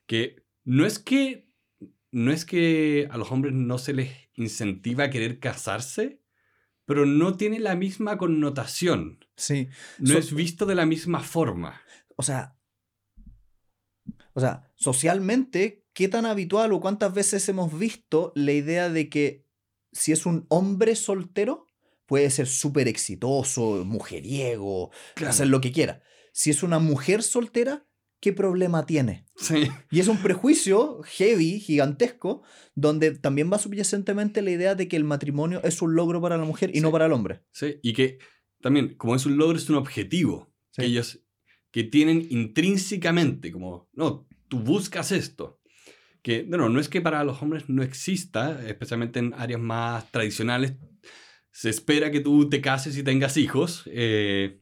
Que 0.06 0.44
no 0.64 0.86
es 0.86 1.00
que 1.00 1.50
no 2.12 2.32
es 2.32 2.46
que 2.46 3.08
a 3.12 3.18
los 3.18 3.32
hombres 3.32 3.54
no 3.54 3.78
se 3.78 3.94
les 3.94 4.29
incentiva 4.40 5.06
a 5.06 5.10
querer 5.10 5.40
casarse, 5.40 6.22
pero 6.86 7.06
no 7.06 7.38
tiene 7.38 7.60
la 7.60 7.76
misma 7.76 8.18
connotación. 8.18 9.26
Sí. 9.36 9.68
No 10.00 10.18
es 10.18 10.34
visto 10.34 10.66
de 10.66 10.76
la 10.76 10.86
misma 10.86 11.20
forma. 11.20 11.82
O 12.16 12.24
sea, 12.24 12.58
o 14.34 14.40
sea, 14.40 14.72
socialmente, 14.76 15.86
¿qué 15.94 16.08
tan 16.08 16.26
habitual 16.26 16.72
o 16.74 16.80
cuántas 16.80 17.14
veces 17.14 17.48
hemos 17.50 17.78
visto 17.78 18.32
la 18.36 18.54
idea 18.54 18.90
de 18.90 19.10
que 19.10 19.46
si 19.92 20.12
es 20.12 20.26
un 20.26 20.46
hombre 20.50 20.96
soltero, 20.96 21.68
puede 22.06 22.30
ser 22.30 22.48
súper 22.48 22.88
exitoso, 22.88 23.84
mujeriego, 23.86 24.92
hacer 25.28 25.48
lo 25.48 25.62
que 25.62 25.72
quiera. 25.72 26.02
Si 26.32 26.50
es 26.50 26.64
una 26.64 26.80
mujer 26.80 27.22
soltera, 27.24 27.86
¿qué 28.20 28.34
problema 28.34 28.86
tiene? 28.86 29.26
Sí. 29.36 29.70
Y 29.92 30.00
es 30.00 30.08
un 30.08 30.18
prejuicio 30.18 31.02
heavy, 31.04 31.60
gigantesco, 31.60 32.44
donde 32.76 33.12
también 33.12 33.52
va 33.52 33.60
subyacentemente 33.60 34.42
la 34.42 34.52
idea 34.52 34.76
de 34.76 34.88
que 34.88 34.98
el 34.98 35.04
matrimonio 35.04 35.62
es 35.64 35.82
un 35.82 35.96
logro 35.96 36.22
para 36.22 36.38
la 36.38 36.46
mujer 36.46 36.72
y 36.74 36.82
no 36.82 36.92
para 36.92 37.06
el 37.06 37.14
hombre. 37.14 37.42
Sí, 37.52 37.80
y 37.82 37.94
que 37.94 38.20
también, 38.62 38.96
como 38.96 39.16
es 39.16 39.26
un 39.26 39.38
logro, 39.38 39.58
es 39.58 39.70
un 39.70 39.76
objetivo 39.76 40.54
que 40.74 40.86
ellos 40.86 41.20
que 41.72 41.84
tienen 41.84 42.26
intrínsecamente, 42.30 43.52
como, 43.52 43.90
no, 43.94 44.28
tú 44.48 44.60
buscas 44.60 45.12
esto. 45.12 45.62
Que, 46.22 46.44
bueno, 46.44 46.68
no 46.68 46.80
es 46.80 46.90
que 46.90 47.02
para 47.02 47.24
los 47.24 47.42
hombres 47.42 47.70
no 47.70 47.84
exista, 47.84 48.66
especialmente 48.68 49.20
en 49.20 49.34
áreas 49.36 49.62
más 49.62 50.12
tradicionales, 50.12 50.74
se 51.52 51.70
espera 51.70 52.12
que 52.12 52.20
tú 52.20 52.50
te 52.50 52.62
cases 52.62 52.98
y 52.98 53.04
tengas 53.04 53.38
hijos. 53.38 53.84
Eh, 53.88 54.62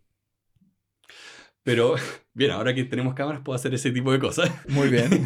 pero, 1.68 1.96
bien, 2.34 2.52
ahora 2.52 2.74
que 2.74 2.86
tenemos 2.86 3.14
cámaras 3.14 3.42
puedo 3.44 3.58
hacer 3.58 3.74
ese 3.74 3.92
tipo 3.92 4.14
de 4.14 4.20
cosas. 4.20 4.50
Muy 4.70 4.88
bien. 4.88 5.26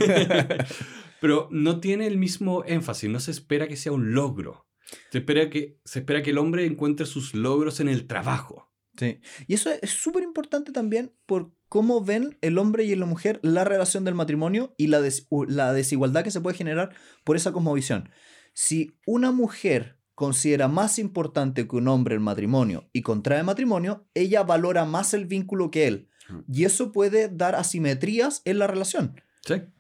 pero 1.22 1.48
no 1.52 1.80
tiene 1.80 2.08
el 2.08 2.18
mismo 2.18 2.64
énfasis, 2.66 3.12
no 3.12 3.20
se 3.20 3.30
espera 3.30 3.68
que 3.68 3.78
sea 3.78 3.92
un 3.92 4.16
logro. 4.16 4.68
Se 5.12 5.20
espera 5.20 5.52
que, 5.52 5.80
se 5.86 6.00
espera 6.00 6.24
que 6.24 6.32
el 6.32 6.40
hombre 6.40 6.66
encuentre 6.66 7.06
sus 7.06 7.36
logros 7.36 7.80
en 7.80 7.90
el 7.90 8.08
trabajo. 8.08 8.74
Sí. 8.98 9.20
Y 9.46 9.54
eso 9.54 9.70
es 9.70 9.92
súper 9.92 10.24
importante 10.24 10.72
también 10.72 11.14
por 11.28 11.54
cómo 11.70 12.04
ven 12.04 12.40
el 12.42 12.58
hombre 12.58 12.86
y 12.86 12.96
la 12.96 13.06
mujer 13.06 13.40
la 13.44 13.64
relación 13.64 14.04
del 14.04 14.16
matrimonio 14.16 14.74
y 14.78 14.88
la, 14.88 15.00
la 15.48 15.74
desigualdad 15.74 16.24
que 16.24 16.32
se 16.32 16.42
puede 16.42 16.58
generar 16.58 16.96
por 17.24 17.36
esa 17.36 17.52
cosmovisión. 17.52 18.10
Si 18.54 18.98
una 19.06 19.32
mujer 19.32 20.00
considera 20.16 20.68
más 20.68 20.98
importante 20.98 21.68
que 21.68 21.76
un 21.76 21.88
hombre 21.88 22.16
el 22.16 22.22
matrimonio 22.22 22.90
y 22.94 23.04
contrae 23.04 23.44
matrimonio, 23.44 24.08
ella 24.16 24.42
valora 24.42 24.86
más 24.86 25.14
el 25.14 25.28
vínculo 25.28 25.70
que 25.70 25.86
él. 25.86 26.08
Y 26.52 26.66
eso 26.66 26.92
puede 26.92 27.30
dar 27.30 27.56
asimetrías 27.56 28.42
en 28.46 28.60
la 28.60 28.68
relación. 28.68 29.22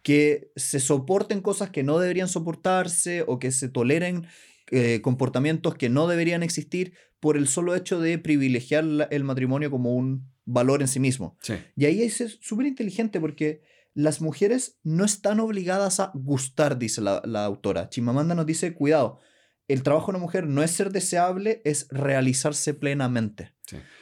Que 0.01 0.51
se 0.55 0.79
soporten 0.79 1.41
cosas 1.41 1.69
que 1.69 1.83
no 1.83 1.99
deberían 1.99 2.27
soportarse 2.27 3.23
o 3.27 3.39
que 3.39 3.51
se 3.51 3.69
toleren 3.69 4.25
eh, 4.71 5.01
comportamientos 5.01 5.75
que 5.75 5.89
no 5.89 6.07
deberían 6.07 6.43
existir 6.43 6.93
por 7.19 7.37
el 7.37 7.47
solo 7.47 7.75
hecho 7.75 7.99
de 7.99 8.17
privilegiar 8.17 8.85
el 9.11 9.23
matrimonio 9.23 9.69
como 9.69 9.95
un 9.95 10.31
valor 10.45 10.81
en 10.81 10.87
sí 10.87 10.99
mismo. 10.99 11.37
Y 11.75 11.85
ahí 11.85 12.01
es 12.01 12.39
súper 12.41 12.65
inteligente 12.65 13.19
porque 13.19 13.61
las 13.93 14.21
mujeres 14.21 14.79
no 14.83 15.05
están 15.05 15.39
obligadas 15.39 15.99
a 15.99 16.11
gustar, 16.15 16.79
dice 16.79 17.01
la, 17.01 17.21
la 17.25 17.45
autora. 17.45 17.89
Chimamanda 17.89 18.33
nos 18.33 18.45
dice, 18.45 18.73
cuidado, 18.73 19.19
el 19.73 19.83
trabajo 19.83 20.07
de 20.11 20.17
una 20.17 20.25
mujer 20.25 20.47
no 20.47 20.63
es 20.63 20.71
ser 20.71 20.91
deseable, 20.91 21.61
es 21.65 21.87
realizarse 21.89 22.73
plenamente. 22.73 23.53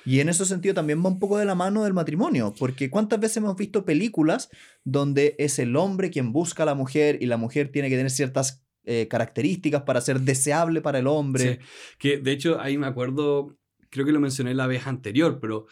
Y 0.05 0.19
en 0.19 0.29
ese 0.29 0.45
sentido 0.45 0.73
también 0.73 1.03
va 1.03 1.09
un 1.09 1.19
poco 1.19 1.37
de 1.37 1.45
la 1.45 1.53
mano 1.53 1.83
del 1.83 1.93
matrimonio, 1.93 2.53
porque 2.57 2.89
cuántas 2.89 3.19
veces 3.19 3.37
hemos 3.37 3.55
visto 3.55 3.85
películas 3.85 4.49
donde 4.83 5.35
es 5.37 5.59
el 5.59 5.75
hombre 5.75 6.09
quien 6.09 6.31
busca 6.31 6.63
a 6.63 6.65
la 6.65 6.73
mujer 6.73 7.19
y 7.21 7.27
la 7.27 7.37
mujer 7.37 7.71
tiene 7.71 7.89
que 7.89 7.95
tener 7.95 8.09
ciertas 8.09 8.65
eh, 8.85 9.07
características 9.07 9.83
para 9.83 10.01
ser 10.01 10.21
deseable 10.21 10.81
para 10.81 10.99
el 10.99 11.07
hombre. 11.07 11.59
Que 11.99 12.17
de 12.17 12.31
hecho 12.31 12.59
ahí 12.59 12.77
me 12.77 12.87
acuerdo, 12.87 13.57
creo 13.89 14.05
que 14.05 14.11
lo 14.11 14.19
mencioné 14.19 14.55
la 14.55 14.65
vez 14.65 14.87
anterior, 14.87 15.39
pero 15.39 15.67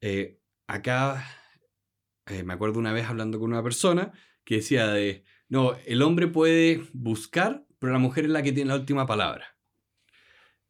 eh, 0.00 0.38
acá 0.68 1.24
eh, 2.26 2.44
me 2.44 2.52
acuerdo 2.52 2.78
una 2.78 2.92
vez 2.92 3.06
hablando 3.06 3.40
con 3.40 3.50
una 3.50 3.62
persona 3.62 4.12
que 4.44 4.56
decía 4.56 4.88
de, 4.88 5.24
no, 5.48 5.74
el 5.86 6.02
hombre 6.02 6.28
puede 6.28 6.82
buscar 6.92 7.63
pero 7.84 7.92
la 7.92 7.98
mujer 7.98 8.24
es 8.24 8.30
la 8.30 8.42
que 8.42 8.50
tiene 8.50 8.68
la 8.68 8.76
última 8.76 9.04
palabra. 9.04 9.58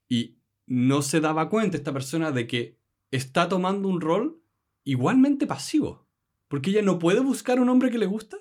Y 0.09 0.41
no 0.67 1.01
se 1.01 1.21
daba 1.21 1.49
cuenta 1.49 1.77
esta 1.77 1.93
persona 1.93 2.33
de 2.33 2.49
que 2.49 2.81
está 3.13 3.49
tomando 3.49 3.87
un 3.87 4.01
rol 4.01 4.43
igualmente 4.83 5.47
pasivo. 5.47 6.09
Porque 6.49 6.71
ella 6.71 6.83
no 6.83 6.99
puede 6.99 7.21
buscar 7.21 7.61
un 7.61 7.69
hombre 7.69 7.93
que 7.93 7.99
le 7.99 8.07
gusta. 8.07 8.39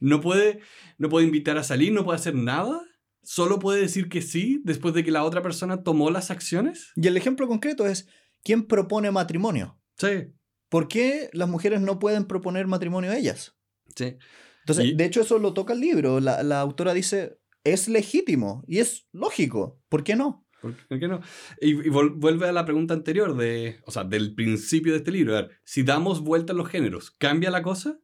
No 0.00 0.20
puede, 0.20 0.58
no 0.98 1.08
puede 1.08 1.26
invitar 1.26 1.56
a 1.56 1.62
salir, 1.62 1.92
no 1.92 2.04
puede 2.04 2.16
hacer 2.16 2.34
nada. 2.34 2.82
Solo 3.22 3.60
puede 3.60 3.82
decir 3.82 4.08
que 4.08 4.22
sí 4.22 4.60
después 4.64 4.92
de 4.92 5.04
que 5.04 5.12
la 5.12 5.22
otra 5.22 5.40
persona 5.40 5.84
tomó 5.84 6.10
las 6.10 6.32
acciones. 6.32 6.90
Y 6.96 7.06
el 7.06 7.16
ejemplo 7.16 7.46
concreto 7.46 7.86
es, 7.86 8.08
¿quién 8.42 8.66
propone 8.66 9.12
matrimonio? 9.12 9.78
Sí. 9.98 10.32
¿Por 10.68 10.88
qué 10.88 11.30
las 11.32 11.48
mujeres 11.48 11.80
no 11.80 12.00
pueden 12.00 12.24
proponer 12.24 12.66
matrimonio 12.66 13.12
a 13.12 13.18
ellas? 13.18 13.54
Sí. 13.94 14.16
Entonces, 14.62 14.96
de 14.96 15.04
hecho, 15.04 15.20
eso 15.20 15.38
lo 15.38 15.54
toca 15.54 15.74
el 15.74 15.80
libro. 15.80 16.18
La, 16.18 16.42
la 16.42 16.58
autora 16.58 16.92
dice, 16.92 17.38
es 17.64 17.88
legítimo 17.88 18.62
y 18.68 18.78
es 18.78 19.08
lógico. 19.12 19.80
¿Por 19.88 20.04
qué 20.04 20.14
no? 20.16 20.46
¿Por 20.60 20.98
qué 20.98 21.08
no? 21.08 21.20
Y, 21.60 21.74
vuelve 21.90 22.48
a 22.48 22.52
la 22.52 22.64
pregunta 22.64 22.94
anterior, 22.94 23.36
de, 23.36 23.80
o 23.84 23.90
sea, 23.90 24.04
del 24.04 24.34
principio 24.34 24.92
de 24.92 24.98
este 24.98 25.12
libro. 25.12 25.48
si 25.64 25.82
damos 25.82 26.20
vuelta 26.20 26.52
a 26.52 26.56
los 26.56 26.68
géneros, 26.68 27.10
¿cambia 27.10 27.50
la 27.50 27.62
cosa? 27.62 27.98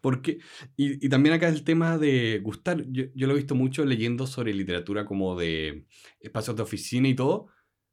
Porque, 0.00 0.38
y, 0.76 1.04
y 1.04 1.08
también 1.08 1.34
acá 1.34 1.48
es 1.48 1.54
el 1.54 1.64
tema 1.64 1.98
de 1.98 2.40
gustar. 2.42 2.84
Yo, 2.90 3.06
lo 3.14 3.32
he 3.32 3.36
visto 3.36 3.54
mucho 3.54 3.84
leyendo 3.84 4.26
sobre 4.26 4.54
literatura 4.54 5.04
como 5.04 5.36
de 5.36 5.86
espacios 6.20 6.56
de 6.56 6.62
oficina 6.62 7.08
y 7.08 7.14
todo, 7.14 7.48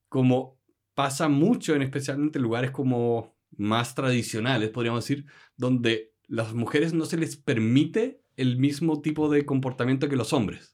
como 0.10 0.60
pasa 0.93 1.28
mucho 1.28 1.73
en 1.73 1.82
especialmente 1.82 2.39
lugares 2.39 2.69
como 2.69 3.36
más 3.58 3.95
tradicionales, 3.95 4.69
podríamos 4.69 5.04
decir, 5.04 5.26
donde 5.56 6.13
las 6.28 6.54
mujeres 6.54 6.93
no 6.93 7.06
se 7.06 7.17
les 7.17 7.36
permite 7.36 8.21
el 8.36 8.58
mismo 8.58 9.02
tipo 9.02 9.30
de 9.30 9.45
comportamiento 9.45 10.10
que 10.10 10.15
los 10.15 10.34
hombres. 10.34 10.73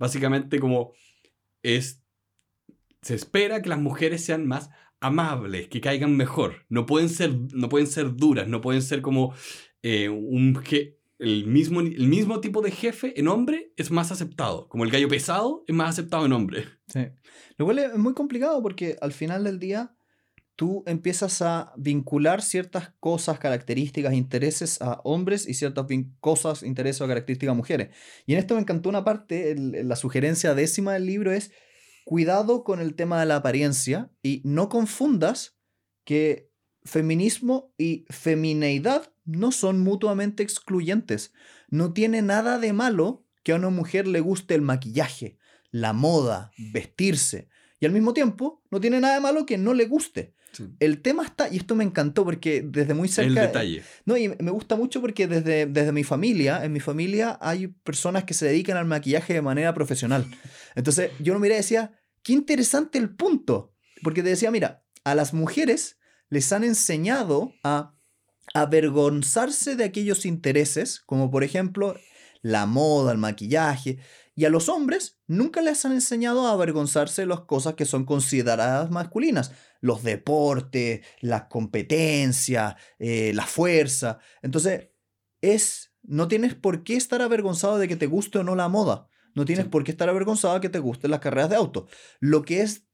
Básicamente 0.00 0.58
como 0.58 0.94
es... 1.62 2.02
Se 3.02 3.14
espera 3.14 3.62
que 3.62 3.68
las 3.68 3.78
mujeres 3.78 4.24
sean 4.24 4.46
más 4.46 4.70
amables, 4.98 5.68
que 5.68 5.80
caigan 5.80 6.16
mejor. 6.16 6.66
No 6.68 6.84
pueden 6.86 7.08
ser, 7.08 7.34
no 7.54 7.68
pueden 7.68 7.86
ser 7.86 8.16
duras, 8.16 8.48
no 8.48 8.60
pueden 8.60 8.82
ser 8.82 9.00
como 9.00 9.32
eh, 9.82 10.10
el 11.18 11.46
mismo, 11.46 11.80
el 11.80 12.06
mismo 12.08 12.40
tipo 12.40 12.60
de 12.62 12.70
jefe 12.70 13.18
en 13.18 13.28
hombre 13.28 13.72
es 13.76 13.90
más 13.90 14.10
aceptado. 14.10 14.68
Como 14.68 14.84
el 14.84 14.90
gallo 14.90 15.08
pesado 15.08 15.64
es 15.66 15.74
más 15.74 15.90
aceptado 15.90 16.26
en 16.26 16.32
hombre. 16.32 16.64
Sí. 16.88 17.06
Lo 17.56 17.64
cual 17.64 17.78
es 17.78 17.96
muy 17.96 18.14
complicado 18.14 18.62
porque 18.62 18.96
al 19.00 19.12
final 19.12 19.44
del 19.44 19.58
día 19.58 19.94
tú 20.60 20.84
empiezas 20.84 21.40
a 21.40 21.72
vincular 21.78 22.42
ciertas 22.42 22.92
cosas, 23.00 23.38
características, 23.38 24.12
intereses 24.12 24.82
a 24.82 25.00
hombres 25.04 25.48
y 25.48 25.54
ciertas 25.54 25.86
cosas, 26.20 26.62
intereses 26.62 27.00
o 27.00 27.08
características 27.08 27.52
a 27.52 27.56
mujeres. 27.56 27.96
Y 28.26 28.34
en 28.34 28.40
esto 28.40 28.56
me 28.56 28.60
encantó 28.60 28.90
una 28.90 29.02
parte, 29.02 29.56
la 29.56 29.96
sugerencia 29.96 30.54
décima 30.54 30.92
del 30.92 31.06
libro 31.06 31.32
es 31.32 31.50
cuidado 32.04 32.62
con 32.62 32.82
el 32.82 32.94
tema 32.94 33.18
de 33.20 33.24
la 33.24 33.36
apariencia 33.36 34.12
y 34.22 34.42
no 34.44 34.68
confundas 34.68 35.56
que 36.04 36.50
feminismo 36.84 37.72
y 37.78 38.04
femineidad 38.10 39.14
no 39.24 39.52
son 39.52 39.80
mutuamente 39.80 40.42
excluyentes. 40.42 41.32
No 41.70 41.94
tiene 41.94 42.20
nada 42.20 42.58
de 42.58 42.74
malo 42.74 43.24
que 43.44 43.52
a 43.52 43.56
una 43.56 43.70
mujer 43.70 44.06
le 44.06 44.20
guste 44.20 44.56
el 44.56 44.60
maquillaje, 44.60 45.38
la 45.70 45.94
moda, 45.94 46.52
vestirse. 46.58 47.48
Y 47.80 47.86
al 47.86 47.92
mismo 47.92 48.12
tiempo, 48.12 48.62
no 48.70 48.78
tiene 48.78 49.00
nada 49.00 49.14
de 49.14 49.20
malo 49.20 49.46
que 49.46 49.56
no 49.56 49.72
le 49.72 49.86
guste. 49.86 50.34
El 50.78 51.00
tema 51.00 51.24
está, 51.24 51.48
y 51.48 51.56
esto 51.56 51.74
me 51.74 51.84
encantó 51.84 52.24
porque 52.24 52.62
desde 52.64 52.94
muy 52.94 53.08
cerca... 53.08 53.28
El 53.28 53.46
detalle. 53.48 53.82
No, 54.04 54.16
y 54.16 54.28
me 54.28 54.50
gusta 54.50 54.76
mucho 54.76 55.00
porque 55.00 55.26
desde, 55.26 55.66
desde 55.66 55.92
mi 55.92 56.04
familia, 56.04 56.64
en 56.64 56.72
mi 56.72 56.80
familia 56.80 57.38
hay 57.40 57.68
personas 57.68 58.24
que 58.24 58.34
se 58.34 58.46
dedican 58.46 58.76
al 58.76 58.86
maquillaje 58.86 59.34
de 59.34 59.42
manera 59.42 59.74
profesional. 59.74 60.26
Entonces 60.74 61.10
yo 61.20 61.32
lo 61.32 61.40
miré 61.40 61.54
y 61.54 61.58
decía, 61.58 61.92
qué 62.22 62.32
interesante 62.32 62.98
el 62.98 63.14
punto. 63.14 63.74
Porque 64.02 64.22
te 64.22 64.30
decía, 64.30 64.50
mira, 64.50 64.84
a 65.04 65.14
las 65.14 65.32
mujeres 65.32 65.98
les 66.28 66.52
han 66.52 66.64
enseñado 66.64 67.52
a 67.62 67.94
avergonzarse 68.54 69.76
de 69.76 69.84
aquellos 69.84 70.26
intereses, 70.26 71.00
como 71.00 71.30
por 71.30 71.44
ejemplo 71.44 71.96
la 72.42 72.66
moda, 72.66 73.12
el 73.12 73.18
maquillaje, 73.18 73.98
y 74.34 74.44
a 74.44 74.50
los 74.50 74.68
hombres 74.68 75.18
nunca 75.26 75.60
les 75.60 75.84
han 75.84 75.92
enseñado 75.92 76.46
a 76.46 76.52
avergonzarse 76.52 77.22
de 77.22 77.26
las 77.26 77.42
cosas 77.42 77.74
que 77.74 77.84
son 77.84 78.04
consideradas 78.04 78.90
masculinas. 78.90 79.52
Los 79.80 80.02
deportes, 80.02 81.04
la 81.20 81.48
competencia, 81.48 82.76
eh, 82.98 83.32
la 83.34 83.46
fuerza. 83.46 84.18
Entonces, 84.42 84.88
es, 85.40 85.92
no 86.02 86.28
tienes 86.28 86.54
por 86.54 86.84
qué 86.84 86.96
estar 86.96 87.22
avergonzado 87.22 87.78
de 87.78 87.88
que 87.88 87.96
te 87.96 88.06
guste 88.06 88.38
o 88.38 88.44
no 88.44 88.56
la 88.56 88.68
moda. 88.68 89.08
No 89.34 89.44
tienes 89.44 89.66
por 89.66 89.84
qué 89.84 89.90
estar 89.90 90.08
avergonzado 90.08 90.54
de 90.54 90.60
que 90.60 90.68
te 90.68 90.78
gusten 90.78 91.10
las 91.10 91.20
carreras 91.20 91.50
de 91.50 91.56
auto. 91.56 91.88
Lo 92.20 92.42
que 92.42 92.62
es 92.62 92.86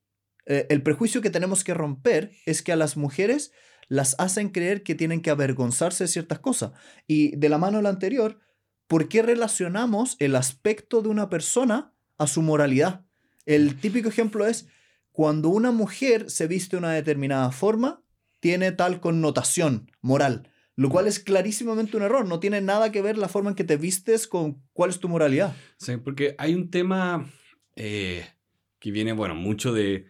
eh, 0.47 0.67
el 0.71 0.83
prejuicio 0.83 1.21
que 1.21 1.31
tenemos 1.31 1.65
que 1.65 1.75
romper 1.75 2.33
es 2.47 2.63
que 2.63 2.73
a 2.73 2.77
las 2.77 2.97
mujeres 2.97 3.53
las 3.89 4.17
hacen 4.19 4.49
creer 4.49 4.83
que 4.83 4.95
tienen 4.95 5.23
que 5.23 5.31
avergonzarse 5.31 6.05
de 6.05 6.09
ciertas 6.09 6.39
cosas. 6.41 6.73
Y 7.07 7.37
de 7.37 7.49
la 7.49 7.59
mano 7.59 7.79
de 7.79 7.83
lo 7.85 7.89
anterior, 7.89 8.41
¿por 8.87 9.09
qué 9.09 9.23
relacionamos 9.23 10.17
el 10.19 10.37
aspecto 10.37 11.03
de 11.03 11.09
una 11.09 11.29
persona 11.29 11.93
a 12.19 12.27
su 12.27 12.43
moralidad? 12.43 13.05
El 13.45 13.77
típico 13.81 14.09
ejemplo 14.09 14.47
es 14.47 14.69
cuando 15.13 15.49
una 15.49 15.71
mujer 15.71 16.31
se 16.31 16.47
viste 16.47 16.77
de 16.77 16.81
una 16.81 16.93
determinada 16.93 17.51
forma, 17.51 18.03
tiene 18.41 18.73
tal 18.73 19.01
connotación 19.01 19.91
moral, 20.03 20.51
lo 20.75 20.91
cual 20.91 21.07
es 21.07 21.21
clarísimamente 21.21 21.97
un 21.97 22.03
error. 22.03 22.27
No 22.27 22.39
tiene 22.39 22.61
nada 22.61 22.93
que 22.93 23.03
ver 23.03 23.17
la 23.17 23.29
forma 23.29 23.51
en 23.51 23.57
que 23.57 23.65
te 23.65 23.79
vistes 23.79 24.27
con 24.27 24.63
cuál 24.73 24.91
es 24.91 25.01
tu 25.01 25.09
moralidad. 25.09 25.57
Sí, 25.79 25.97
porque 25.97 26.35
hay 26.39 26.55
un 26.55 26.71
tema 26.71 27.33
eh, 27.77 28.27
que 28.79 28.91
viene, 28.91 29.13
bueno, 29.13 29.35
mucho 29.35 29.73
de... 29.73 30.07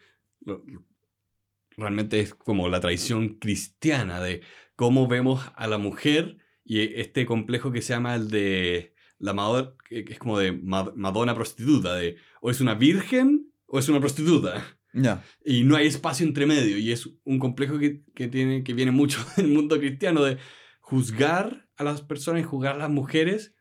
Realmente 1.76 2.20
es 2.20 2.34
como 2.34 2.68
la 2.68 2.80
tradición 2.80 3.38
cristiana 3.38 4.20
de 4.20 4.40
cómo 4.76 5.06
vemos 5.06 5.40
a 5.54 5.66
la 5.66 5.78
mujer 5.78 6.38
y 6.66 6.80
este 7.00 7.24
complejo 7.26 7.70
que 7.70 7.80
se 7.80 7.94
llama 7.94 8.16
el 8.16 8.28
de 8.28 8.92
la 9.18 9.32
Madonna, 9.32 9.72
que 9.88 10.04
es 10.08 10.18
como 10.18 10.38
de 10.38 10.52
Madonna 10.52 11.34
prostituta, 11.34 11.94
de 11.94 12.16
o 12.40 12.50
es 12.50 12.60
una 12.60 12.74
virgen 12.74 13.52
o 13.66 13.78
es 13.78 13.88
una 13.88 14.00
prostituta. 14.00 14.76
ya 14.92 15.24
Y 15.44 15.62
no 15.62 15.76
hay 15.76 15.86
espacio 15.86 16.26
entre 16.26 16.44
medio. 16.44 16.76
Y 16.76 16.90
es 16.90 17.08
un 17.24 17.38
complejo 17.38 17.78
que, 17.78 18.02
que, 18.14 18.26
tiene, 18.26 18.64
que 18.64 18.74
viene 18.74 18.90
mucho 18.90 19.24
del 19.36 19.48
mundo 19.48 19.78
cristiano 19.78 20.24
de 20.24 20.38
juzgar 20.80 21.68
a 21.76 21.84
las 21.84 22.02
personas 22.02 22.42
y 22.42 22.44
juzgar 22.44 22.74
a 22.74 22.78
las 22.78 22.90
mujeres 22.90 23.54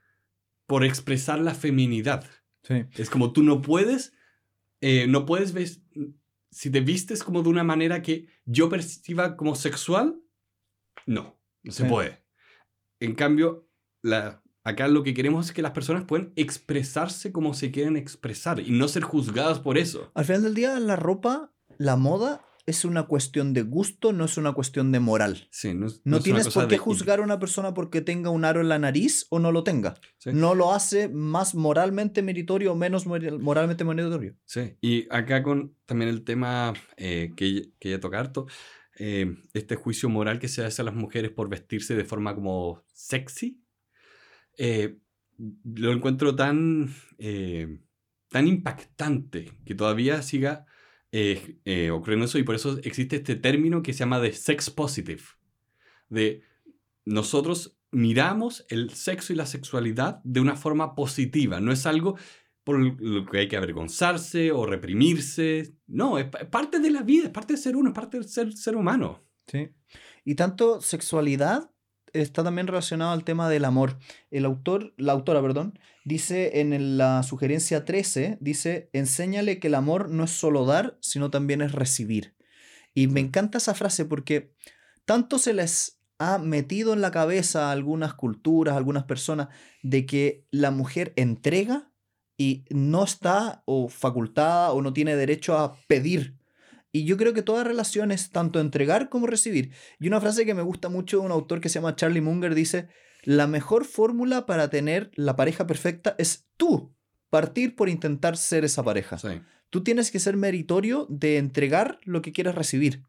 por 0.65 0.83
expresar 0.83 1.39
la 1.39 1.53
feminidad. 1.53 2.25
Sí. 2.63 2.85
Es 2.97 3.11
como 3.11 3.33
tú 3.33 3.43
no 3.43 3.61
puedes, 3.61 4.13
eh, 4.81 5.05
no 5.07 5.27
puedes 5.27 5.53
ver, 5.53 5.67
si 6.49 6.71
te 6.71 6.79
vistes 6.79 7.23
como 7.23 7.43
de 7.43 7.49
una 7.49 7.63
manera 7.63 8.01
que 8.01 8.27
yo 8.45 8.67
perciba 8.67 9.37
como 9.37 9.53
sexual, 9.53 10.19
no, 11.05 11.39
no 11.61 11.71
se 11.71 11.85
puede. 11.85 12.24
En 13.05 13.13
cambio, 13.13 13.69
la, 14.01 14.41
acá 14.63 14.87
lo 14.87 15.03
que 15.03 15.13
queremos 15.13 15.45
es 15.47 15.53
que 15.53 15.61
las 15.61 15.71
personas 15.71 16.05
puedan 16.05 16.33
expresarse 16.35 17.31
como 17.31 17.53
se 17.53 17.71
quieren 17.71 17.97
expresar 17.97 18.59
y 18.59 18.71
no 18.71 18.87
ser 18.87 19.03
juzgadas 19.03 19.59
por 19.59 19.77
eso. 19.77 20.11
Al 20.15 20.25
final 20.25 20.41
del 20.41 20.55
día, 20.55 20.79
la 20.79 20.95
ropa, 20.95 21.53
la 21.77 21.95
moda, 21.95 22.41
es 22.65 22.83
una 22.83 23.03
cuestión 23.03 23.53
de 23.53 23.61
gusto, 23.61 24.11
no 24.11 24.25
es 24.25 24.37
una 24.37 24.53
cuestión 24.53 24.91
de 24.91 24.99
moral. 24.99 25.47
Sí, 25.51 25.75
no, 25.75 25.85
no, 26.03 26.19
tienes 26.19 26.49
por 26.49 26.67
qué 26.67 26.79
juzgar 26.79 27.19
a 27.19 27.21
una 27.21 27.37
persona 27.37 27.75
porque 27.75 28.01
tenga 28.01 28.31
un 28.31 28.43
aro 28.43 28.59
en 28.59 28.69
la 28.69 28.79
nariz 28.79 29.27
o 29.29 29.37
no 29.37 29.51
lo 29.51 29.63
tenga. 29.63 29.93
No 30.25 30.55
lo 30.55 30.73
hace 30.73 31.07
más 31.07 31.53
moralmente 31.53 32.23
meritorio 32.23 32.71
o 32.71 32.75
menos 32.75 33.05
moralmente 33.05 33.83
meritorio. 33.83 34.35
Sí, 34.45 34.77
y 34.81 35.05
acá 35.11 35.43
con 35.43 35.75
también 35.85 36.09
el 36.09 36.23
tema 36.23 36.73
eh, 36.97 37.33
que, 37.35 37.69
que 37.77 37.91
ya 37.91 37.99
toca 37.99 38.19
harto, 38.19 38.47
eh, 38.97 39.37
este 39.53 39.75
juicio 39.75 40.09
moral 40.09 40.39
que 40.39 40.47
se 40.47 40.63
hace 40.63 40.81
a 40.81 40.85
las 40.85 40.95
mujeres 40.95 41.31
por 41.31 41.49
vestirse 41.49 41.95
de 41.95 42.05
forma 42.05 42.33
como 42.33 42.83
sexy, 42.93 43.61
eh, 44.57 44.97
lo 45.37 45.91
encuentro 45.91 46.35
tan, 46.35 46.93
eh, 47.17 47.81
tan 48.29 48.47
impactante 48.47 49.51
que 49.65 49.75
todavía 49.75 50.21
siga 50.21 50.65
ocurriendo 51.93 52.25
eso 52.25 52.37
y 52.37 52.43
por 52.43 52.55
eso 52.55 52.77
existe 52.83 53.15
este 53.15 53.37
término 53.37 53.81
que 53.81 53.93
se 53.93 53.99
llama 53.99 54.19
de 54.19 54.33
sex 54.33 54.69
positive, 54.69 55.21
de 56.09 56.43
nosotros 57.05 57.77
miramos 57.91 58.65
el 58.67 58.89
sexo 58.89 59.31
y 59.31 59.37
la 59.37 59.45
sexualidad 59.45 60.19
de 60.25 60.41
una 60.41 60.57
forma 60.57 60.93
positiva, 60.93 61.61
no 61.61 61.71
es 61.71 61.85
algo 61.85 62.17
por 62.65 62.79
lo 62.79 63.25
que 63.27 63.37
hay 63.37 63.47
que 63.47 63.55
avergonzarse 63.55 64.51
o 64.51 64.65
reprimirse. 64.65 65.75
No, 65.87 66.17
es 66.17 66.25
parte 66.25 66.79
de 66.79 66.89
la 66.89 67.03
vida, 67.03 67.25
es 67.25 67.29
parte 67.29 67.53
de 67.53 67.59
ser 67.59 67.77
uno, 67.77 67.89
es 67.89 67.95
parte 67.95 68.17
del 68.17 68.27
ser, 68.27 68.51
ser 68.53 68.75
humano. 68.75 69.23
Sí. 69.47 69.69
Y 70.25 70.33
tanto 70.33 70.81
sexualidad 70.81 71.71
está 72.11 72.43
también 72.43 72.65
relacionado 72.65 73.11
al 73.11 73.23
tema 73.23 73.49
del 73.49 73.65
amor. 73.65 73.99
El 74.31 74.45
autor, 74.45 74.95
la 74.97 75.13
autora, 75.13 75.41
perdón, 75.43 75.77
dice 76.05 76.59
en 76.59 76.97
la 76.97 77.21
sugerencia 77.21 77.85
13, 77.85 78.39
dice, 78.41 78.89
enséñale 78.93 79.59
que 79.59 79.67
el 79.67 79.75
amor 79.75 80.09
no 80.09 80.23
es 80.23 80.31
solo 80.31 80.65
dar, 80.65 80.97
sino 81.01 81.29
también 81.29 81.61
es 81.61 81.71
recibir. 81.71 82.35
Y 82.95 83.07
me 83.07 83.19
encanta 83.19 83.59
esa 83.59 83.75
frase 83.75 84.05
porque 84.05 84.53
tanto 85.05 85.37
se 85.37 85.53
les 85.53 86.01
ha 86.17 86.39
metido 86.39 86.93
en 86.93 87.01
la 87.01 87.11
cabeza 87.11 87.69
a 87.69 87.71
algunas 87.73 88.15
culturas, 88.15 88.73
a 88.73 88.77
algunas 88.77 89.03
personas, 89.03 89.49
de 89.83 90.07
que 90.07 90.47
la 90.49 90.71
mujer 90.71 91.13
entrega 91.15 91.91
y 92.37 92.65
no 92.69 93.03
está 93.03 93.63
o 93.65 93.87
facultada 93.89 94.71
o 94.71 94.81
no 94.81 94.93
tiene 94.93 95.15
derecho 95.15 95.57
a 95.57 95.77
pedir. 95.87 96.35
Y 96.91 97.05
yo 97.05 97.17
creo 97.17 97.33
que 97.33 97.41
toda 97.41 97.63
relación 97.63 98.11
es 98.11 98.31
tanto 98.31 98.59
entregar 98.59 99.09
como 99.09 99.27
recibir. 99.27 99.71
Y 99.99 100.07
una 100.07 100.21
frase 100.21 100.45
que 100.45 100.53
me 100.53 100.61
gusta 100.61 100.89
mucho 100.89 101.19
de 101.19 101.25
un 101.25 101.31
autor 101.31 101.59
que 101.59 101.69
se 101.69 101.75
llama 101.75 101.95
Charlie 101.95 102.21
Munger 102.21 102.55
dice, 102.55 102.87
la 103.23 103.47
mejor 103.47 103.85
fórmula 103.85 104.45
para 104.45 104.69
tener 104.69 105.11
la 105.15 105.35
pareja 105.35 105.67
perfecta 105.67 106.15
es 106.17 106.45
tú 106.57 106.93
partir 107.29 107.75
por 107.75 107.89
intentar 107.89 108.37
ser 108.37 108.63
esa 108.63 108.83
pareja. 108.83 109.17
Tú 109.69 109.83
tienes 109.83 110.09
que 110.09 110.19
ser 110.19 110.37
meritorio 110.37 111.05
de 111.09 111.37
entregar 111.37 111.99
lo 112.03 112.21
que 112.21 112.31
quieres 112.31 112.55
recibir. 112.55 113.03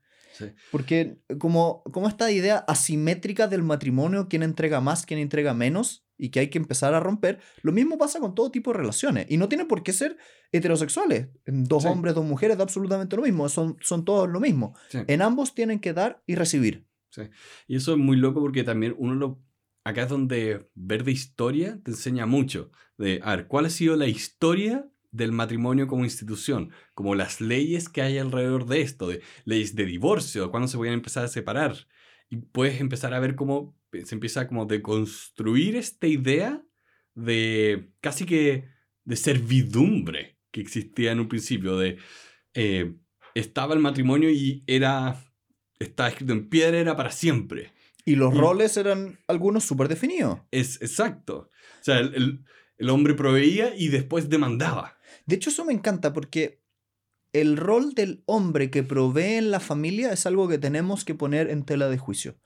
Porque 0.70 1.18
como, 1.38 1.83
como 1.92 2.09
esta 2.09 2.31
idea 2.31 2.59
asimétrica 2.68 3.49
del 3.49 3.62
matrimonio, 3.62 4.29
quién 4.29 4.42
entrega 4.42 4.81
más, 4.81 5.07
quién 5.07 5.20
entrega 5.20 5.55
menos, 5.55 6.07
y 6.18 6.31
que 6.31 6.40
hay 6.40 6.49
que 6.49 6.59
empezar 6.59 6.94
a 6.94 7.01
romper, 7.01 7.40
lo 7.62 7.72
mismo 7.72 7.99
pasa 7.99 8.20
con 8.20 8.35
todo 8.35 8.51
tipo 8.51 8.72
de 8.72 8.79
relaciones. 8.79 9.27
Y 9.29 9.37
no 9.37 9.49
tiene 9.49 9.64
por 9.64 9.83
qué 9.83 9.92
ser 9.92 10.16
heterosexuales. 10.53 11.29
Dos 11.46 11.85
hombres, 11.85 12.14
dos 12.14 12.25
mujeres, 12.25 12.57
da 12.57 12.64
absolutamente 12.64 13.16
lo 13.16 13.22
mismo. 13.22 13.49
Son, 13.49 13.77
son 13.81 14.05
todos 14.05 14.29
lo 14.29 14.40
mismo. 14.40 14.75
En 14.92 15.22
ambos 15.22 15.55
tienen 15.55 15.81
que 15.81 15.92
dar 15.92 16.22
y 16.27 16.35
recibir. 16.35 16.87
Sí. 17.11 17.22
Y 17.66 17.77
eso 17.77 17.92
es 17.92 17.99
muy 17.99 18.16
loco 18.16 18.40
porque 18.40 18.64
también 18.64 18.94
uno 18.99 19.14
lo... 19.14 19.42
Acá 19.85 20.03
es 20.03 20.09
donde 20.09 20.68
ver 20.75 21.05
de 21.05 21.12
historia 21.12 21.81
te 21.85 21.92
enseña 21.92 22.27
mucho. 22.27 22.72
De, 22.99 23.20
a 23.22 23.37
ver, 23.37 23.46
¿cuál 23.46 23.66
ha 23.66 23.70
sido 23.70 23.94
la 23.94 24.09
historia 24.09 24.88
del 25.16 25.33
matrimonio 25.33 25.87
como 25.87 26.05
institución, 26.05 26.70
como 26.94 27.14
las 27.14 27.40
leyes 27.40 27.88
que 27.88 28.02
hay 28.02 28.18
alrededor 28.18 28.66
de 28.66 28.83
esto, 28.83 29.09
de 29.09 29.22
leyes 29.44 29.74
de 29.74 29.87
divorcio, 29.87 30.50
cuándo 30.50 30.68
se 30.68 30.76
pueden 30.76 30.94
empezar 30.94 31.24
a 31.24 31.29
separar. 31.29 31.87
Y 32.29 32.37
puedes 32.37 32.81
empezar 32.81 33.14
a 33.14 33.20
ver 33.20 33.37
cómo 33.37 33.76
se 33.92 34.14
empieza 34.14 34.48
como 34.48 34.66
de 34.66 34.83
construir 34.83 35.76
esta 35.76 36.07
idea 36.07 36.62
de 37.14 37.90
casi 38.00 38.26
que 38.26 38.68
de 39.05 39.16
servidumbre 39.16 40.38
que 40.50 40.61
existía 40.61 41.12
en 41.12 41.20
un 41.20 41.29
principio, 41.29 41.79
de 41.79 41.98
eh, 42.55 42.94
estaba 43.35 43.74
el 43.74 43.81
matrimonio 43.81 44.31
y 44.31 44.64
era, 44.66 45.22
estaba 45.79 46.09
escrito 46.09 46.33
en 46.33 46.48
piedra, 46.48 46.79
era 46.79 46.96
para 46.96 47.11
siempre. 47.11 47.72
Y 48.05 48.16
los 48.16 48.35
roles 48.35 48.76
eran 48.76 49.18
algunos 49.26 49.64
súper 49.64 49.88
definidos. 49.88 50.40
Es 50.50 50.81
exacto. 50.81 51.50
O 51.81 51.85
sea, 51.85 51.98
el, 51.98 52.44
el 52.79 52.90
hombre 52.90 53.14
proveía 53.14 53.74
y 53.76 53.88
después 53.88 54.29
demandaba. 54.29 54.95
De 55.26 55.36
hecho, 55.36 55.50
eso 55.50 55.64
me 55.64 55.72
encanta 55.72 56.12
porque 56.12 56.62
el 57.32 57.56
rol 57.56 57.94
del 57.94 58.22
hombre 58.26 58.70
que 58.70 58.82
provee 58.82 59.34
en 59.34 59.50
la 59.50 59.60
familia 59.60 60.12
es 60.12 60.24
algo 60.24 60.48
que 60.48 60.58
tenemos 60.58 61.04
que 61.04 61.14
poner 61.14 61.50
en 61.50 61.64
tela 61.64 61.88
de 61.88 61.98
juicio. 61.98 62.36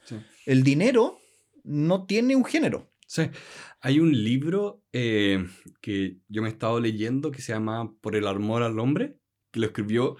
El 0.46 0.64
dinero 0.64 1.20
no 1.62 2.06
tiene 2.06 2.34
un 2.34 2.44
género. 2.44 2.90
Sí. 3.06 3.22
Hay 3.80 4.00
un 4.00 4.12
libro 4.12 4.82
eh, 4.92 5.46
que 5.80 6.18
yo 6.28 6.42
me 6.42 6.48
he 6.48 6.52
estado 6.52 6.80
leyendo 6.80 7.30
que 7.30 7.42
se 7.42 7.52
llama 7.52 7.92
Por 8.00 8.16
el 8.16 8.26
amor 8.26 8.62
al 8.62 8.78
hombre, 8.78 9.16
que 9.50 9.60
lo 9.60 9.66
escribió, 9.66 10.16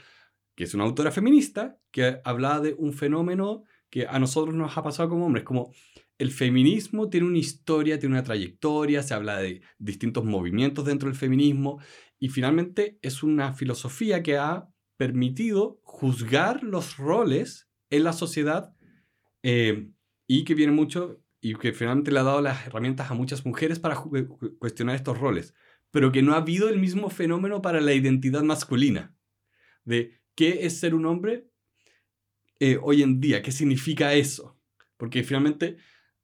que 0.55 0.65
es 0.65 0.75
una 0.75 0.85
autora 0.85 1.11
feminista, 1.11 1.79
que 1.91 2.21
hablaba 2.25 2.61
de 2.61 2.75
un 2.75 2.93
fenómeno 2.93 3.65
que 3.91 4.07
a 4.07 4.19
nosotros 4.19 4.55
nos 4.55 4.77
ha 4.77 4.83
pasado 4.83 5.09
como 5.09 5.27
hombres, 5.27 5.45
como 5.45 5.73
el 6.21 6.33
feminismo 6.33 7.09
tiene 7.09 7.27
una 7.27 7.39
historia, 7.39 7.99
tiene 7.99 8.15
una 8.15 8.23
trayectoria, 8.23 9.03
se 9.03 9.15
habla 9.15 9.39
de 9.39 9.63
distintos 9.79 10.23
movimientos 10.23 10.85
dentro 10.85 11.09
del 11.09 11.17
feminismo 11.17 11.81
y 12.19 12.29
finalmente 12.29 12.99
es 13.01 13.23
una 13.23 13.55
filosofía 13.55 14.23
que 14.23 14.37
ha 14.37 14.69
permitido 14.99 15.81
juzgar 15.83 16.63
los 16.63 16.99
roles 16.99 17.71
en 17.89 18.05
la 18.05 18.13
sociedad 18.13 18.77
eh, 19.43 19.89
y 20.27 20.45
que 20.45 20.55
viene 20.55 20.73
mucho 20.73 21.23
y 21.41 21.55
que 21.55 21.73
finalmente 21.73 22.13
le 22.13 22.21
ha 22.21 22.25
dado 22.25 22.43
las 22.43 22.67
herramientas 22.67 23.11
a 23.11 23.15
muchas 23.15 23.47
mujeres 23.47 23.79
para 23.79 23.97
cuestionar 24.59 24.97
estos 24.97 25.19
roles, 25.19 25.55
pero 25.91 26.13
que 26.13 26.21
no 26.21 26.35
ha 26.35 26.43
habido 26.43 26.69
el 26.69 26.79
mismo 26.79 27.09
fenómeno 27.09 27.63
para 27.63 27.81
la 27.81 27.95
identidad 27.95 28.43
masculina, 28.43 29.15
de 29.85 30.21
qué 30.35 30.67
es 30.67 30.79
ser 30.81 30.95
un 30.95 31.07
hombre 31.07 31.49
eh, 32.59 32.79
hoy 32.83 33.03
en 33.03 33.21
día, 33.21 33.41
qué 33.41 33.53
significa 33.53 34.13
eso, 34.13 34.61
porque 34.99 35.25
finalmente 35.25 35.79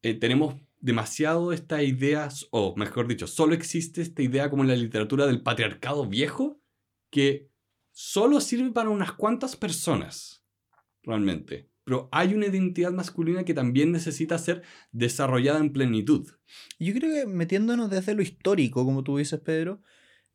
eh, 0.06 0.14
tenemos 0.14 0.54
demasiado 0.78 1.52
esta 1.52 1.82
idea, 1.82 2.28
o 2.50 2.76
mejor 2.76 3.08
dicho, 3.08 3.26
solo 3.26 3.54
existe 3.54 4.02
esta 4.02 4.22
idea 4.22 4.50
como 4.50 4.62
en 4.62 4.68
la 4.68 4.76
literatura 4.76 5.26
del 5.26 5.42
patriarcado 5.42 6.06
viejo, 6.06 6.60
que 7.10 7.50
solo 7.90 8.40
sirve 8.40 8.70
para 8.70 8.90
unas 8.90 9.10
cuantas 9.12 9.56
personas, 9.56 10.44
realmente. 11.02 11.68
Pero 11.82 12.08
hay 12.12 12.34
una 12.34 12.46
identidad 12.46 12.92
masculina 12.92 13.44
que 13.44 13.52
también 13.52 13.90
necesita 13.90 14.38
ser 14.38 14.62
desarrollada 14.92 15.58
en 15.58 15.72
plenitud. 15.72 16.30
Yo 16.78 16.94
creo 16.94 17.12
que 17.12 17.26
metiéndonos 17.26 17.90
desde 17.90 18.14
lo 18.14 18.22
histórico, 18.22 18.84
como 18.84 19.02
tú 19.02 19.16
dices, 19.16 19.40
Pedro, 19.40 19.82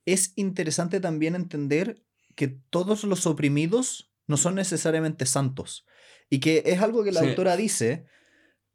es 0.06 0.34
interesante 0.36 1.00
también 1.00 1.34
entender 1.34 2.04
que 2.36 2.50
todos 2.50 3.06
los 3.06 3.26
oprimidos 3.26 4.12
no 4.28 4.36
son 4.36 4.56
necesariamente 4.56 5.26
santos. 5.26 5.86
Y 6.30 6.42
que 6.42 6.64
es 6.66 6.82
algo 6.82 7.06
que 7.06 7.14
la 7.14 7.22
autora 7.22 7.56
dice, 7.56 8.06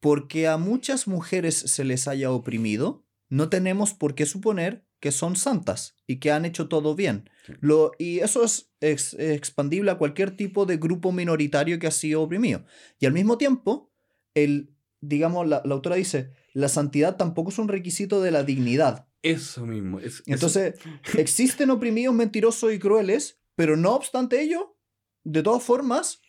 porque 0.00 0.48
a 0.48 0.56
muchas 0.56 1.06
mujeres 1.06 1.56
se 1.56 1.84
les 1.84 2.08
haya 2.08 2.30
oprimido, 2.30 3.04
no 3.28 3.48
tenemos 3.48 3.94
por 3.94 4.14
qué 4.14 4.26
suponer 4.26 4.86
que 5.00 5.12
son 5.12 5.36
santas 5.36 5.96
y 6.06 6.16
que 6.16 6.30
han 6.30 6.44
hecho 6.44 6.68
todo 6.68 6.94
bien. 6.94 7.28
Lo, 7.60 7.92
y 7.98 8.20
eso 8.20 8.44
es, 8.44 8.70
expandible 8.80 9.90
a 9.90 9.98
cualquier 9.98 10.36
tipo 10.36 10.66
de 10.66 10.76
grupo 10.76 11.12
minoritario 11.12 11.78
que 11.78 11.86
ha 11.86 11.92
sido 11.92 12.22
oprimido. 12.22 12.64
Y 12.98 13.06
al 13.06 13.12
mismo 13.12 13.38
tiempo, 13.38 13.92
el, 14.34 14.74
digamos, 15.00 15.46
la, 15.46 15.58
autora 15.58 15.96
dice, 15.96 16.32
la 16.52 16.68
santidad 16.68 17.16
tampoco 17.16 17.50
es 17.50 17.58
un 17.58 17.68
requisito 17.68 18.22
de 18.22 18.30
la 18.30 18.42
dignidad. 18.42 19.08
Eso 19.22 19.66
mismo. 19.66 20.00
Entonces, 20.26 20.74
existen 21.18 21.70
oprimidos 21.70 22.14
mentirosos 22.14 22.72
y 22.72 22.78
crueles, 22.78 23.40
pero 23.54 23.76
no 23.76 23.94
obstante 23.94 24.40
ello, 24.40 24.76
de 25.24 25.42
todas 25.42 25.62
formas, 25.62 26.20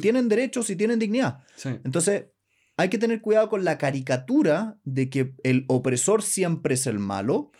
tienen 0.00 0.28
derechos 0.28 0.70
y 0.70 0.76
tienen 0.76 0.98
dignidad. 0.98 1.44
Entonces, 1.84 2.26
hay 2.76 2.90
que 2.90 2.98
tener 2.98 3.20
cuidado 3.20 3.48
con 3.48 3.64
la 3.64 3.78
caricatura 3.78 4.78
de 4.84 5.08
que 5.08 5.34
el 5.42 5.64
opresor 5.68 6.22
siempre 6.22 6.74
es 6.74 6.86
el 6.86 6.98
malo 6.98 7.50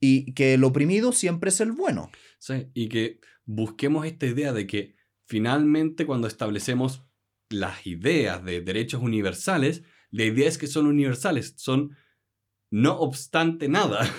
y 0.00 0.32
que 0.32 0.54
el 0.54 0.64
oprimido 0.64 1.12
siempre 1.12 1.50
es 1.50 1.60
el 1.60 1.72
bueno. 1.72 2.10
Sí, 2.38 2.68
y 2.74 2.88
que 2.88 3.20
busquemos 3.44 4.06
esta 4.06 4.26
idea 4.26 4.52
de 4.52 4.66
que 4.66 4.96
finalmente 5.26 6.06
cuando 6.06 6.26
establecemos 6.26 7.04
las 7.50 7.86
ideas 7.86 8.44
de 8.44 8.60
derechos 8.62 9.02
universales, 9.02 9.82
la 10.10 10.24
idea 10.24 10.48
es 10.48 10.58
que 10.58 10.66
son 10.66 10.86
universales, 10.86 11.54
son 11.56 11.96
no 12.70 12.98
obstante 12.98 13.68
nada. 13.68 14.10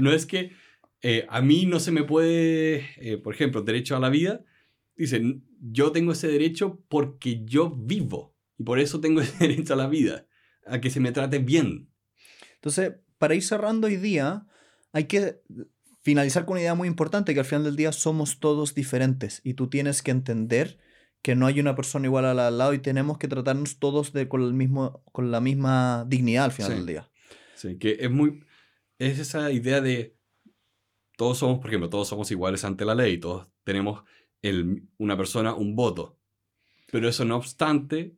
No 0.00 0.12
es 0.12 0.24
que 0.24 0.52
eh, 1.02 1.26
a 1.28 1.42
mí 1.42 1.66
no 1.66 1.78
se 1.78 1.92
me 1.92 2.04
puede, 2.04 2.86
eh, 2.96 3.18
por 3.18 3.34
ejemplo, 3.34 3.60
derecho 3.60 3.94
a 3.94 4.00
la 4.00 4.08
vida, 4.08 4.42
dicen, 4.96 5.44
yo 5.60 5.92
tengo 5.92 6.12
ese 6.12 6.26
derecho 6.28 6.82
porque 6.88 7.44
yo 7.44 7.70
vivo. 7.70 8.33
Y 8.58 8.64
por 8.64 8.78
eso 8.78 9.00
tengo 9.00 9.20
el 9.22 9.38
derecho 9.38 9.74
a 9.74 9.76
la 9.76 9.86
vida, 9.86 10.26
a 10.66 10.80
que 10.80 10.90
se 10.90 11.00
me 11.00 11.12
trate 11.12 11.38
bien. 11.38 11.90
Entonces, 12.54 12.94
para 13.18 13.34
ir 13.34 13.42
cerrando 13.42 13.86
hoy 13.86 13.96
día, 13.96 14.46
hay 14.92 15.04
que 15.04 15.42
finalizar 16.02 16.44
con 16.44 16.52
una 16.52 16.60
idea 16.60 16.74
muy 16.74 16.88
importante, 16.88 17.34
que 17.34 17.40
al 17.40 17.46
final 17.46 17.64
del 17.64 17.76
día 17.76 17.92
somos 17.92 18.38
todos 18.38 18.74
diferentes 18.74 19.40
y 19.44 19.54
tú 19.54 19.68
tienes 19.68 20.02
que 20.02 20.10
entender 20.10 20.78
que 21.22 21.34
no 21.34 21.46
hay 21.46 21.58
una 21.58 21.74
persona 21.74 22.06
igual 22.06 22.26
al 22.26 22.58
lado 22.58 22.74
y 22.74 22.78
tenemos 22.78 23.16
que 23.16 23.28
tratarnos 23.28 23.78
todos 23.78 24.12
de, 24.12 24.28
con, 24.28 24.42
el 24.42 24.52
mismo, 24.52 25.02
con 25.10 25.30
la 25.30 25.40
misma 25.40 26.04
dignidad 26.06 26.44
al 26.44 26.52
final 26.52 26.76
del 26.76 26.86
día. 26.86 27.10
Sí, 27.54 27.78
que 27.78 27.96
es 27.98 28.10
muy... 28.10 28.44
Es 28.98 29.18
esa 29.18 29.50
idea 29.50 29.80
de 29.80 30.18
todos 31.16 31.38
somos, 31.38 31.60
por 31.60 31.68
ejemplo, 31.68 31.88
todos 31.88 32.08
somos 32.08 32.30
iguales 32.30 32.64
ante 32.64 32.84
la 32.84 32.94
ley, 32.94 33.18
todos 33.18 33.48
tenemos 33.64 34.04
el, 34.42 34.86
una 34.98 35.16
persona, 35.16 35.54
un 35.54 35.74
voto. 35.74 36.18
Pero 36.92 37.08
eso 37.08 37.24
no 37.24 37.36
obstante, 37.36 38.14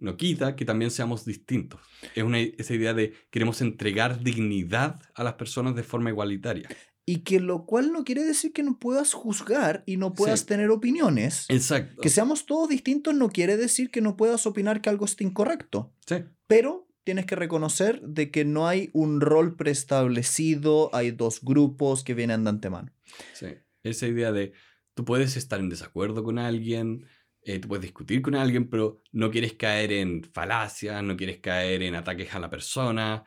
no 0.00 0.16
quita 0.16 0.56
que 0.56 0.64
también 0.64 0.90
seamos 0.90 1.24
distintos. 1.24 1.80
Es 2.14 2.22
una, 2.22 2.38
esa 2.38 2.74
idea 2.74 2.94
de 2.94 3.14
queremos 3.30 3.60
entregar 3.60 4.22
dignidad 4.22 5.00
a 5.14 5.24
las 5.24 5.34
personas 5.34 5.74
de 5.74 5.82
forma 5.82 6.10
igualitaria. 6.10 6.68
Y 7.04 7.20
que 7.20 7.40
lo 7.40 7.64
cual 7.64 7.92
no 7.92 8.04
quiere 8.04 8.22
decir 8.22 8.52
que 8.52 8.62
no 8.62 8.78
puedas 8.78 9.14
juzgar 9.14 9.82
y 9.86 9.96
no 9.96 10.12
puedas 10.12 10.44
tener 10.44 10.70
opiniones. 10.70 11.46
Exacto. 11.48 12.02
Que 12.02 12.10
seamos 12.10 12.44
todos 12.44 12.68
distintos 12.68 13.14
no 13.14 13.30
quiere 13.30 13.56
decir 13.56 13.90
que 13.90 14.02
no 14.02 14.16
puedas 14.16 14.46
opinar 14.46 14.82
que 14.82 14.90
algo 14.90 15.06
esté 15.06 15.24
incorrecto. 15.24 15.94
Sí. 16.06 16.16
Pero 16.46 16.86
tienes 17.04 17.24
que 17.24 17.36
reconocer 17.36 18.02
de 18.02 18.30
que 18.30 18.44
no 18.44 18.68
hay 18.68 18.90
un 18.92 19.22
rol 19.22 19.56
preestablecido, 19.56 20.94
hay 20.94 21.10
dos 21.10 21.40
grupos 21.40 22.04
que 22.04 22.12
vienen 22.12 22.44
de 22.44 22.50
antemano. 22.50 22.92
Sí. 23.32 23.46
Esa 23.82 24.06
idea 24.06 24.30
de 24.30 24.52
tú 24.92 25.06
puedes 25.06 25.38
estar 25.38 25.60
en 25.60 25.70
desacuerdo 25.70 26.22
con 26.22 26.38
alguien, 26.38 27.06
eh, 27.48 27.58
tú 27.60 27.68
puedes 27.68 27.82
discutir 27.82 28.20
con 28.20 28.34
alguien, 28.34 28.68
pero 28.68 29.00
no 29.12 29.30
quieres 29.30 29.54
caer 29.54 29.90
en 29.92 30.22
falacias, 30.22 31.02
no 31.02 31.16
quieres 31.16 31.38
caer 31.38 31.82
en 31.82 31.94
ataques 31.94 32.34
a 32.34 32.38
la 32.38 32.50
persona. 32.50 33.24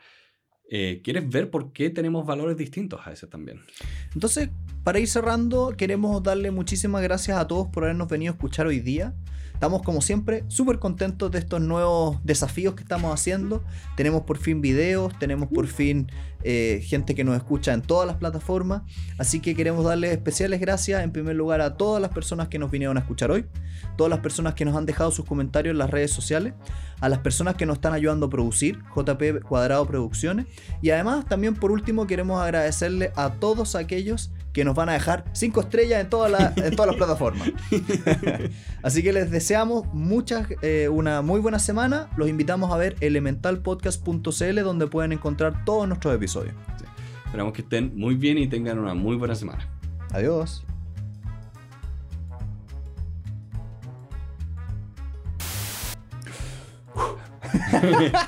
Eh, 0.70 1.00
quieres 1.02 1.28
ver 1.28 1.50
por 1.50 1.72
qué 1.72 1.90
tenemos 1.90 2.24
valores 2.24 2.56
distintos 2.56 3.00
a 3.04 3.10
ese 3.10 3.26
también. 3.26 3.62
Entonces, 4.14 4.48
para 4.84 5.00
ir 5.00 5.08
cerrando, 5.08 5.74
queremos 5.76 6.22
darle 6.22 6.52
muchísimas 6.52 7.02
gracias 7.02 7.36
a 7.36 7.48
todos 7.48 7.66
por 7.72 7.82
habernos 7.82 8.06
venido 8.06 8.30
a 8.30 8.34
escuchar 8.36 8.68
hoy 8.68 8.78
día. 8.78 9.12
Estamos 9.62 9.82
como 9.82 10.02
siempre 10.02 10.44
súper 10.48 10.80
contentos 10.80 11.30
de 11.30 11.38
estos 11.38 11.60
nuevos 11.60 12.18
desafíos 12.24 12.74
que 12.74 12.82
estamos 12.82 13.14
haciendo. 13.14 13.62
Tenemos 13.96 14.22
por 14.22 14.36
fin 14.36 14.60
videos, 14.60 15.16
tenemos 15.20 15.50
por 15.50 15.68
fin 15.68 16.10
eh, 16.42 16.82
gente 16.84 17.14
que 17.14 17.22
nos 17.22 17.36
escucha 17.36 17.72
en 17.72 17.80
todas 17.80 18.08
las 18.08 18.16
plataformas. 18.16 18.82
Así 19.18 19.38
que 19.38 19.54
queremos 19.54 19.84
darles 19.84 20.10
especiales 20.10 20.58
gracias 20.58 21.04
en 21.04 21.12
primer 21.12 21.36
lugar 21.36 21.60
a 21.60 21.76
todas 21.76 22.02
las 22.02 22.10
personas 22.10 22.48
que 22.48 22.58
nos 22.58 22.72
vinieron 22.72 22.96
a 22.96 23.02
escuchar 23.02 23.30
hoy, 23.30 23.46
todas 23.96 24.10
las 24.10 24.18
personas 24.18 24.54
que 24.54 24.64
nos 24.64 24.74
han 24.74 24.84
dejado 24.84 25.12
sus 25.12 25.26
comentarios 25.26 25.74
en 25.74 25.78
las 25.78 25.90
redes 25.90 26.10
sociales, 26.10 26.54
a 27.00 27.08
las 27.08 27.20
personas 27.20 27.54
que 27.54 27.64
nos 27.64 27.76
están 27.76 27.92
ayudando 27.92 28.26
a 28.26 28.30
producir, 28.30 28.80
JP 28.96 29.44
Cuadrado 29.46 29.86
Producciones. 29.86 30.46
Y 30.80 30.90
además 30.90 31.24
también 31.26 31.54
por 31.54 31.70
último 31.70 32.08
queremos 32.08 32.42
agradecerle 32.42 33.12
a 33.14 33.34
todos 33.34 33.76
aquellos 33.76 34.32
que 34.52 34.64
nos 34.64 34.74
van 34.74 34.88
a 34.88 34.92
dejar 34.92 35.24
5 35.32 35.60
estrellas 35.60 36.00
en, 36.00 36.10
todas 36.10 36.30
las 36.30 36.96
plataformas. 36.96 37.50
Así 38.82 39.02
que 39.02 39.12
les 39.12 39.30
deseamos 39.30 39.86
muchas, 39.92 40.48
eh, 40.62 40.88
una 40.88 41.22
muy 41.22 41.40
buena 41.40 41.58
semana. 41.58 42.08
Los 42.16 42.28
invitamos 42.28 42.72
a 42.72 42.76
ver 42.76 42.96
elementalpodcast.cl 43.00 44.60
donde 44.62 44.86
pueden 44.86 45.12
encontrar 45.12 45.64
todos 45.64 45.88
nuestros 45.88 46.14
episodios. 46.14 46.54
Esperamos 47.24 47.54
que 47.54 47.62
estén 47.62 47.96
muy 47.96 48.14
bien 48.14 48.36
y 48.38 48.46
tengan 48.46 48.78
una 48.78 48.94
muy 48.94 49.16
buena 49.16 49.34
semana. 49.34 49.66
Adiós. 50.10 50.64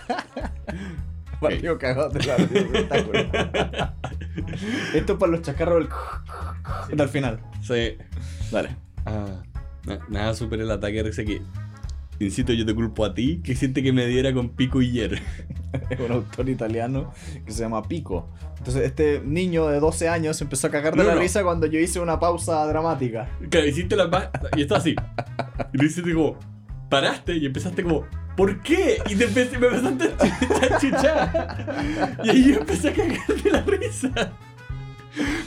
Partido 1.40 1.78
cagado 1.78 2.08
de 2.08 2.24
la 2.24 3.94
Esto 4.94 5.12
es 5.14 5.18
para 5.18 5.32
los 5.32 5.42
chacarros 5.42 5.88
del... 6.88 7.00
al 7.00 7.08
final. 7.08 7.40
Sí. 7.62 7.96
Dale. 8.50 8.76
Ah, 9.06 9.42
nada 10.08 10.34
supera 10.34 10.62
el 10.62 10.70
ataque 10.70 11.02
de 11.02 11.24
que. 11.24 11.42
Insisto, 12.20 12.52
yo 12.52 12.64
te 12.64 12.74
culpo 12.74 13.04
a 13.04 13.12
ti 13.12 13.40
que 13.42 13.56
siente 13.56 13.82
que 13.82 13.92
me 13.92 14.06
diera 14.06 14.32
con 14.32 14.50
Pico 14.50 14.80
y 14.80 15.00
es 15.00 15.20
un 15.98 16.12
autor 16.12 16.48
italiano 16.48 17.12
que 17.44 17.52
se 17.52 17.62
llama 17.62 17.82
Pico. 17.82 18.28
Entonces, 18.58 18.84
este 18.84 19.20
niño 19.24 19.66
de 19.66 19.80
12 19.80 20.08
años 20.08 20.40
empezó 20.40 20.68
a 20.68 20.70
cagar 20.70 20.96
de 20.96 21.04
la 21.04 21.16
risa 21.16 21.42
cuando 21.42 21.66
yo 21.66 21.78
hice 21.78 21.98
una 21.98 22.20
pausa 22.20 22.64
dramática. 22.66 23.28
Claro, 23.50 23.66
hiciste 23.66 23.96
la. 23.96 24.30
Y 24.56 24.62
está 24.62 24.76
así. 24.76 24.94
Y 25.72 25.78
lo 25.78 25.84
hiciste 25.84 26.14
como. 26.14 26.38
Paraste 26.88 27.36
y 27.36 27.46
empezaste 27.46 27.82
como. 27.82 28.06
¿Por 28.36 28.60
qué? 28.62 28.98
Y 29.08 29.14
te 29.14 29.24
empecé, 29.24 29.58
me 29.58 29.68
empezaste 29.68 30.14
a 30.74 30.78
chuchar. 30.78 32.18
Y 32.24 32.28
ahí 32.30 32.52
yo 32.52 32.60
empecé 32.60 32.88
a 32.88 32.92
cagar 32.92 33.26
de 33.42 33.50
la 33.50 33.62
risa. 33.62 34.10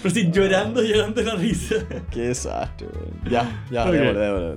Pero 0.02 0.16
sí, 0.16 0.30
llorando, 0.32 0.82
llorando 0.82 1.22
de 1.22 1.28
la 1.28 1.36
risa. 1.36 1.76
Qué 2.10 2.22
desastre, 2.30 2.88
Ya, 3.30 3.66
ya, 3.70 3.86
okay. 3.86 4.00
déjame, 4.00 4.20
déjame. 4.20 4.56